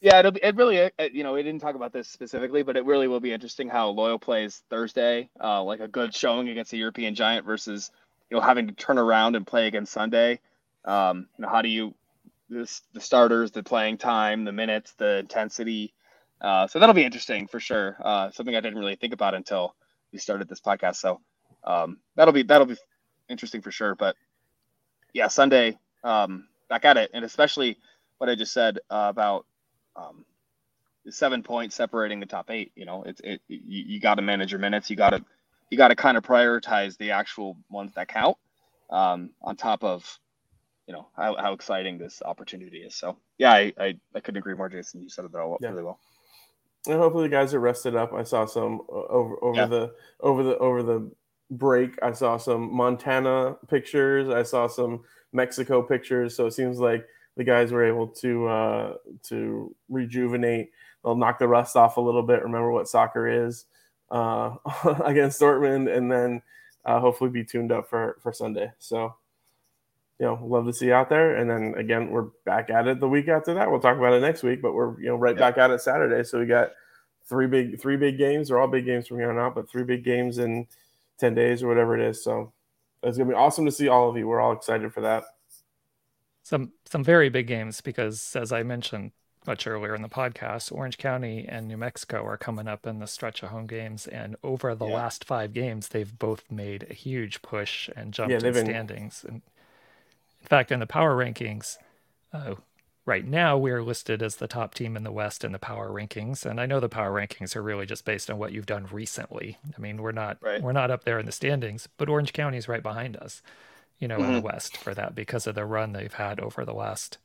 [0.00, 2.76] Yeah, it'll be, it really, uh, you know, we didn't talk about this specifically, but
[2.76, 6.74] it really will be interesting how Loyal plays Thursday, uh, like a good showing against
[6.74, 7.90] a European giant versus,
[8.30, 10.40] you know, having to turn around and play against Sunday.
[10.84, 11.94] Um, you know, how do you,
[12.48, 15.92] this, the starters, the playing time, the minutes, the intensity,
[16.40, 17.96] Uh, so that'll be interesting for sure.
[18.04, 19.74] Uh, something I didn't really think about until
[20.12, 20.96] we started this podcast.
[20.96, 21.20] So
[21.64, 22.76] um, that'll be that'll be
[23.28, 23.94] interesting for sure.
[23.94, 24.16] But
[25.14, 27.78] yeah, Sunday um, back at it, and especially
[28.18, 29.46] what I just said uh, about
[29.96, 30.24] um,
[31.04, 32.72] the seven points separating the top eight.
[32.76, 34.90] You know, it's it you, you got to manage your minutes.
[34.90, 35.24] You got to
[35.70, 38.36] you got to kind of prioritize the actual ones that count
[38.90, 40.18] um, on top of
[40.86, 42.94] you know how, how exciting this opportunity is.
[42.94, 45.02] So yeah, I, I, I couldn't agree more, Jason.
[45.02, 45.70] You said it all Yeah.
[45.70, 45.98] really well.
[46.86, 48.12] And hopefully the guys are rested up.
[48.12, 49.66] I saw some uh, over over Yeah.
[49.66, 51.10] the over the over the
[51.50, 51.98] break.
[52.02, 54.28] I saw some Montana pictures.
[54.28, 55.02] I saw some
[55.32, 56.36] Mexico pictures.
[56.36, 57.04] So it seems like
[57.36, 58.94] the guys were able to uh,
[59.24, 60.70] to rejuvenate.
[61.02, 62.44] They'll knock the rust off a little bit.
[62.44, 63.64] Remember what soccer is
[64.10, 64.56] uh,
[65.04, 66.42] against Dortmund, and then
[66.84, 68.72] uh, hopefully be tuned up for for Sunday.
[68.78, 69.14] So
[70.18, 71.36] you know, love to see you out there.
[71.36, 73.70] And then again, we're back at it the week after that.
[73.70, 75.50] We'll talk about it next week, but we're you know right Yeah.
[75.50, 76.22] back at it Saturday.
[76.24, 76.70] So we got
[77.28, 78.48] three big three big games.
[78.48, 80.66] They're all big games from here on out, but three big games in
[81.18, 82.22] ten days or whatever it is.
[82.24, 82.52] So
[83.02, 84.26] it's gonna be awesome to see all of you.
[84.26, 85.24] We're all excited for that.
[86.42, 89.12] some some very big games because as I mentioned
[89.46, 93.06] much earlier in the podcast, Orange County and New Mexico are coming up in the
[93.06, 94.94] stretch of home games, and over the Yeah.
[94.96, 99.24] last five games, they've both made a huge push and jumped Yeah, in been- standings.
[99.24, 99.42] And
[100.40, 101.78] in fact, in the power rankings,
[102.32, 102.54] uh,
[103.04, 105.90] right now we are listed as the top team in the West in the power
[105.90, 108.86] rankings, and I know the power rankings are really just based on what you've done
[108.90, 109.58] recently.
[109.76, 110.60] I mean, we're not Right.
[110.62, 113.42] we're not up there in the standings, but Orange County is right behind us
[113.98, 116.74] you know, in the West for that because of the run they've had over the
[116.74, 117.16] last.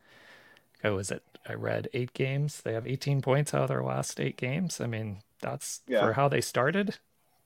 [0.83, 1.23] Oh, is it?
[1.47, 2.61] I read eight games.
[2.61, 4.79] They have 18 points out of their last eight games.
[4.79, 6.01] I mean, that's Yeah.
[6.01, 6.97] for how they started.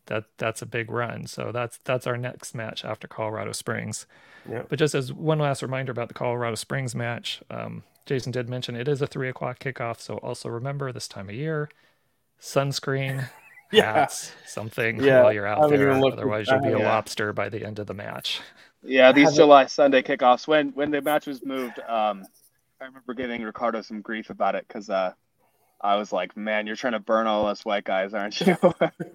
[0.08, 1.26] That that's a big run.
[1.28, 4.06] So that's that's our next match after Colorado Springs.
[4.48, 4.64] Yeah.
[4.70, 8.76] But just as one last reminder about the Colorado Springs match, um, Jason did mention
[8.76, 10.00] it is a three o'clock kickoff.
[10.00, 11.70] So also remember this time of year,
[12.40, 13.30] sunscreen,
[13.72, 13.94] Yeah.
[13.94, 15.90] hats, something Yeah, while you're out haven't there.
[15.98, 18.42] even Otherwise, you'll be a haven't- lobster by the end of the match.
[18.84, 20.48] Yeah, these July Sunday kickoffs.
[20.48, 22.24] When when the match was moved, um,
[22.82, 25.14] I remember giving Ricardo some grief about it because uh,
[25.82, 28.56] I was like, "Man, you're trying to burn all us white guys, aren't you?"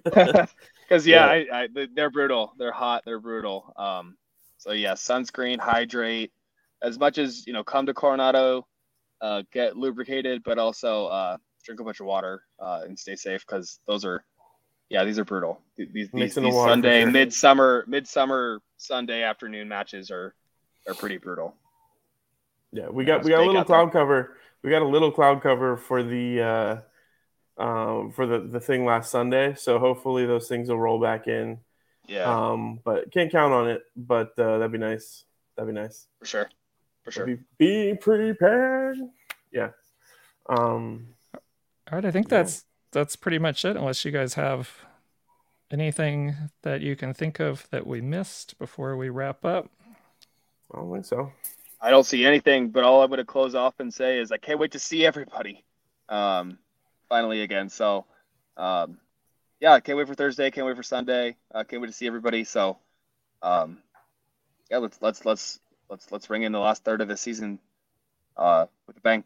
[0.03, 2.53] Because yeah, I, I, they- they're brutal.
[2.57, 3.03] They're hot.
[3.05, 3.71] They're brutal.
[3.77, 4.17] Um,
[4.57, 6.31] so yeah, sunscreen, hydrate,
[6.81, 7.63] as much as you know.
[7.63, 8.67] Come to Coronado,
[9.21, 13.45] uh, get lubricated, but also uh, drink a bunch of water uh, and stay safe
[13.47, 14.23] because those are,
[14.89, 15.61] yeah, these are brutal.
[15.77, 20.35] These these, these the Sunday midsummer midsummer Sunday afternoon matches are
[20.87, 21.55] are pretty brutal.
[22.71, 23.75] Yeah, we got we got a little out there.
[23.77, 24.37] cloud cover.
[24.63, 29.11] We got a little cloud cover for the uh, um, for the the thing last
[29.11, 29.55] Sunday.
[29.55, 31.59] So hopefully those things will roll back in.
[32.07, 33.83] Yeah, Um, but can't count on it.
[33.95, 35.23] But uh, that'd be nice.
[35.55, 36.07] That'd be nice.
[36.19, 36.49] for sure,
[37.03, 37.25] for sure.
[37.25, 38.97] Be, be prepared.
[39.51, 39.69] Yeah.
[40.49, 42.37] Um, All right, I think Yeah.
[42.39, 43.75] that's that's pretty much it.
[43.77, 44.69] Unless you guys have
[45.69, 49.69] anything that you can think of that we missed before we wrap up.
[50.73, 51.31] I don't think so.
[51.81, 54.37] I don't see anything, but all I'm going to close off and say is I
[54.37, 55.63] can't wait to see everybody.
[56.09, 56.59] Um,
[57.09, 57.69] finally again.
[57.69, 58.05] So,
[58.55, 58.97] um,
[59.59, 60.49] yeah, I can't wait for Thursday.
[60.51, 61.35] Can't wait for Sunday.
[61.53, 62.43] Uh, can't wait to see everybody.
[62.43, 62.77] So,
[63.41, 63.79] um,
[64.69, 65.59] yeah, let's let's let's
[65.89, 67.59] let's let's ring in the last third of the season
[68.37, 69.23] uh, with a bang.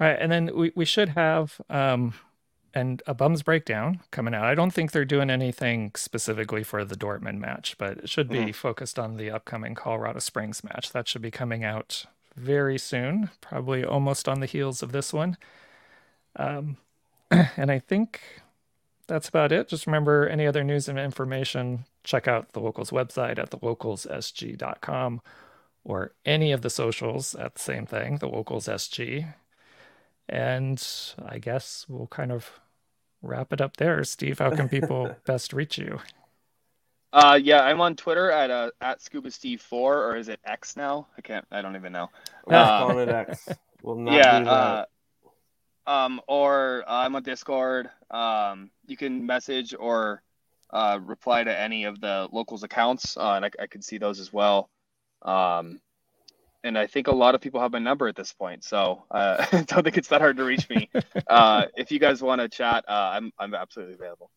[0.00, 2.14] All right, and then we, we should have um
[2.74, 4.44] and a bums breakdown coming out.
[4.44, 8.52] I don't think they're doing anything specifically for the Dortmund match, but it should be
[8.52, 10.92] focused on the upcoming Colorado Springs match.
[10.92, 12.06] That should be coming out
[12.36, 15.36] very soon, probably almost on the heels of this one.
[16.36, 16.76] Um,
[17.30, 18.20] and I think
[19.06, 19.68] that's about it.
[19.68, 25.20] Just remember any other news and information, check out the locals website at thelocalssg.com
[25.84, 29.34] or any of the socials at the same thing, the locals SG.
[30.30, 30.80] And
[31.26, 32.60] I guess we'll kind of
[33.20, 34.02] wrap it up there.
[34.04, 35.98] Steve, how can people best reach you?
[37.12, 40.76] Uh, yeah, I'm on Twitter at uh, at Scuba Steve Four, or is it X
[40.76, 41.08] now?
[41.18, 41.44] I can't.
[41.50, 42.08] I don't even know.
[42.46, 43.48] We're just Uh, calling it X.
[43.82, 44.38] We'll not yeah.
[44.40, 44.84] Uh,
[45.86, 47.88] um, or uh, I'm on Discord.
[48.10, 50.22] Um, you can message or
[50.70, 54.20] uh, reply to any of the locals accounts, uh, and I, I can see those
[54.20, 54.68] as well.
[55.22, 55.80] Um,
[56.62, 59.46] and I think a lot of people have my number at this point, so uh,
[59.52, 60.90] I don't think it's that hard to reach me.
[61.26, 64.30] uh, if you guys want to chat, uh, I'm I'm absolutely available.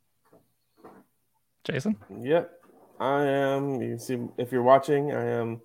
[1.63, 1.97] Jason?
[2.21, 2.51] Yep.
[2.99, 3.81] I am.
[3.81, 5.61] You can see if you're watching, I am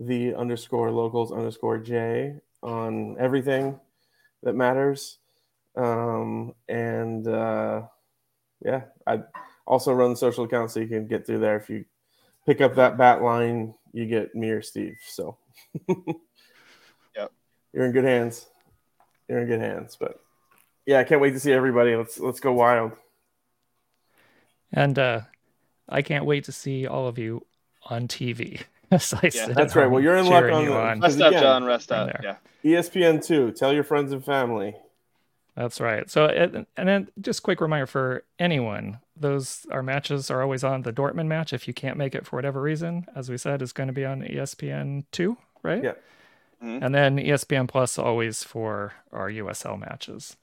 [0.00, 3.78] the underscore locals underscore J on everything
[4.42, 5.18] that matters.
[5.76, 7.82] Um, and uh,
[8.64, 9.20] yeah, I
[9.66, 11.56] also run social accounts so you can get through there.
[11.56, 11.84] If you
[12.46, 14.96] pick up that bat line, you get me or Steve.
[15.06, 15.36] So
[15.88, 17.32] Yep.
[17.72, 18.46] you're in good hands.
[19.28, 19.96] you're in good hands.
[19.98, 20.20] But
[20.86, 21.94] yeah, I can't wait to see everybody.
[21.96, 22.92] Let's let's go wild.
[24.72, 25.20] And uh,
[25.88, 27.46] I can't wait to see all of you
[27.84, 28.62] on TV.
[28.90, 29.86] As I Yeah, That's right.
[29.90, 31.00] Well, you're in luck on you the- on.
[31.00, 31.64] Because Rest up, John.
[31.64, 32.06] Rest up.
[32.08, 32.36] there.
[32.64, 32.78] Yeah.
[32.80, 33.50] ESPN two.
[33.52, 34.74] Tell your friends and family.
[35.54, 36.10] That's right.
[36.10, 40.82] So, and and then just quick reminder for anyone: those our matches are always on.
[40.82, 43.72] The Dortmund match, if you can't make it for whatever reason, as we said, is
[43.72, 45.84] going to be on ESPN two, right?
[45.84, 45.92] Yeah.
[46.62, 46.82] Mhm.
[46.82, 50.36] And then ESPN Plus always for our USL matches.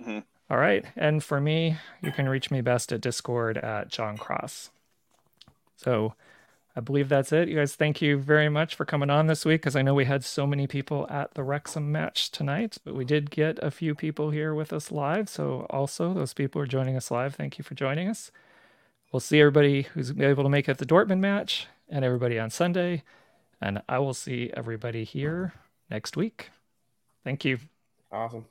[0.00, 0.24] Mhm.
[0.48, 0.84] All right.
[0.96, 4.70] And for me, you can reach me best at Discord at John Cross.
[5.76, 6.14] So
[6.76, 7.48] I believe that's it.
[7.48, 10.04] You guys, thank you very much for coming on this week because I know we
[10.04, 13.94] had so many people at the Wrexham match tonight, but we did get a few
[13.94, 15.30] people here with us live.
[15.30, 18.30] So also, those people are joining us live, thank you for joining us.
[19.10, 23.04] We'll see everybody who's able to make it the Dortmund match and everybody on Sunday.
[23.58, 25.54] And I will see everybody here
[25.88, 26.50] next week.
[27.24, 27.58] Thank you.
[28.12, 28.44] Awesome.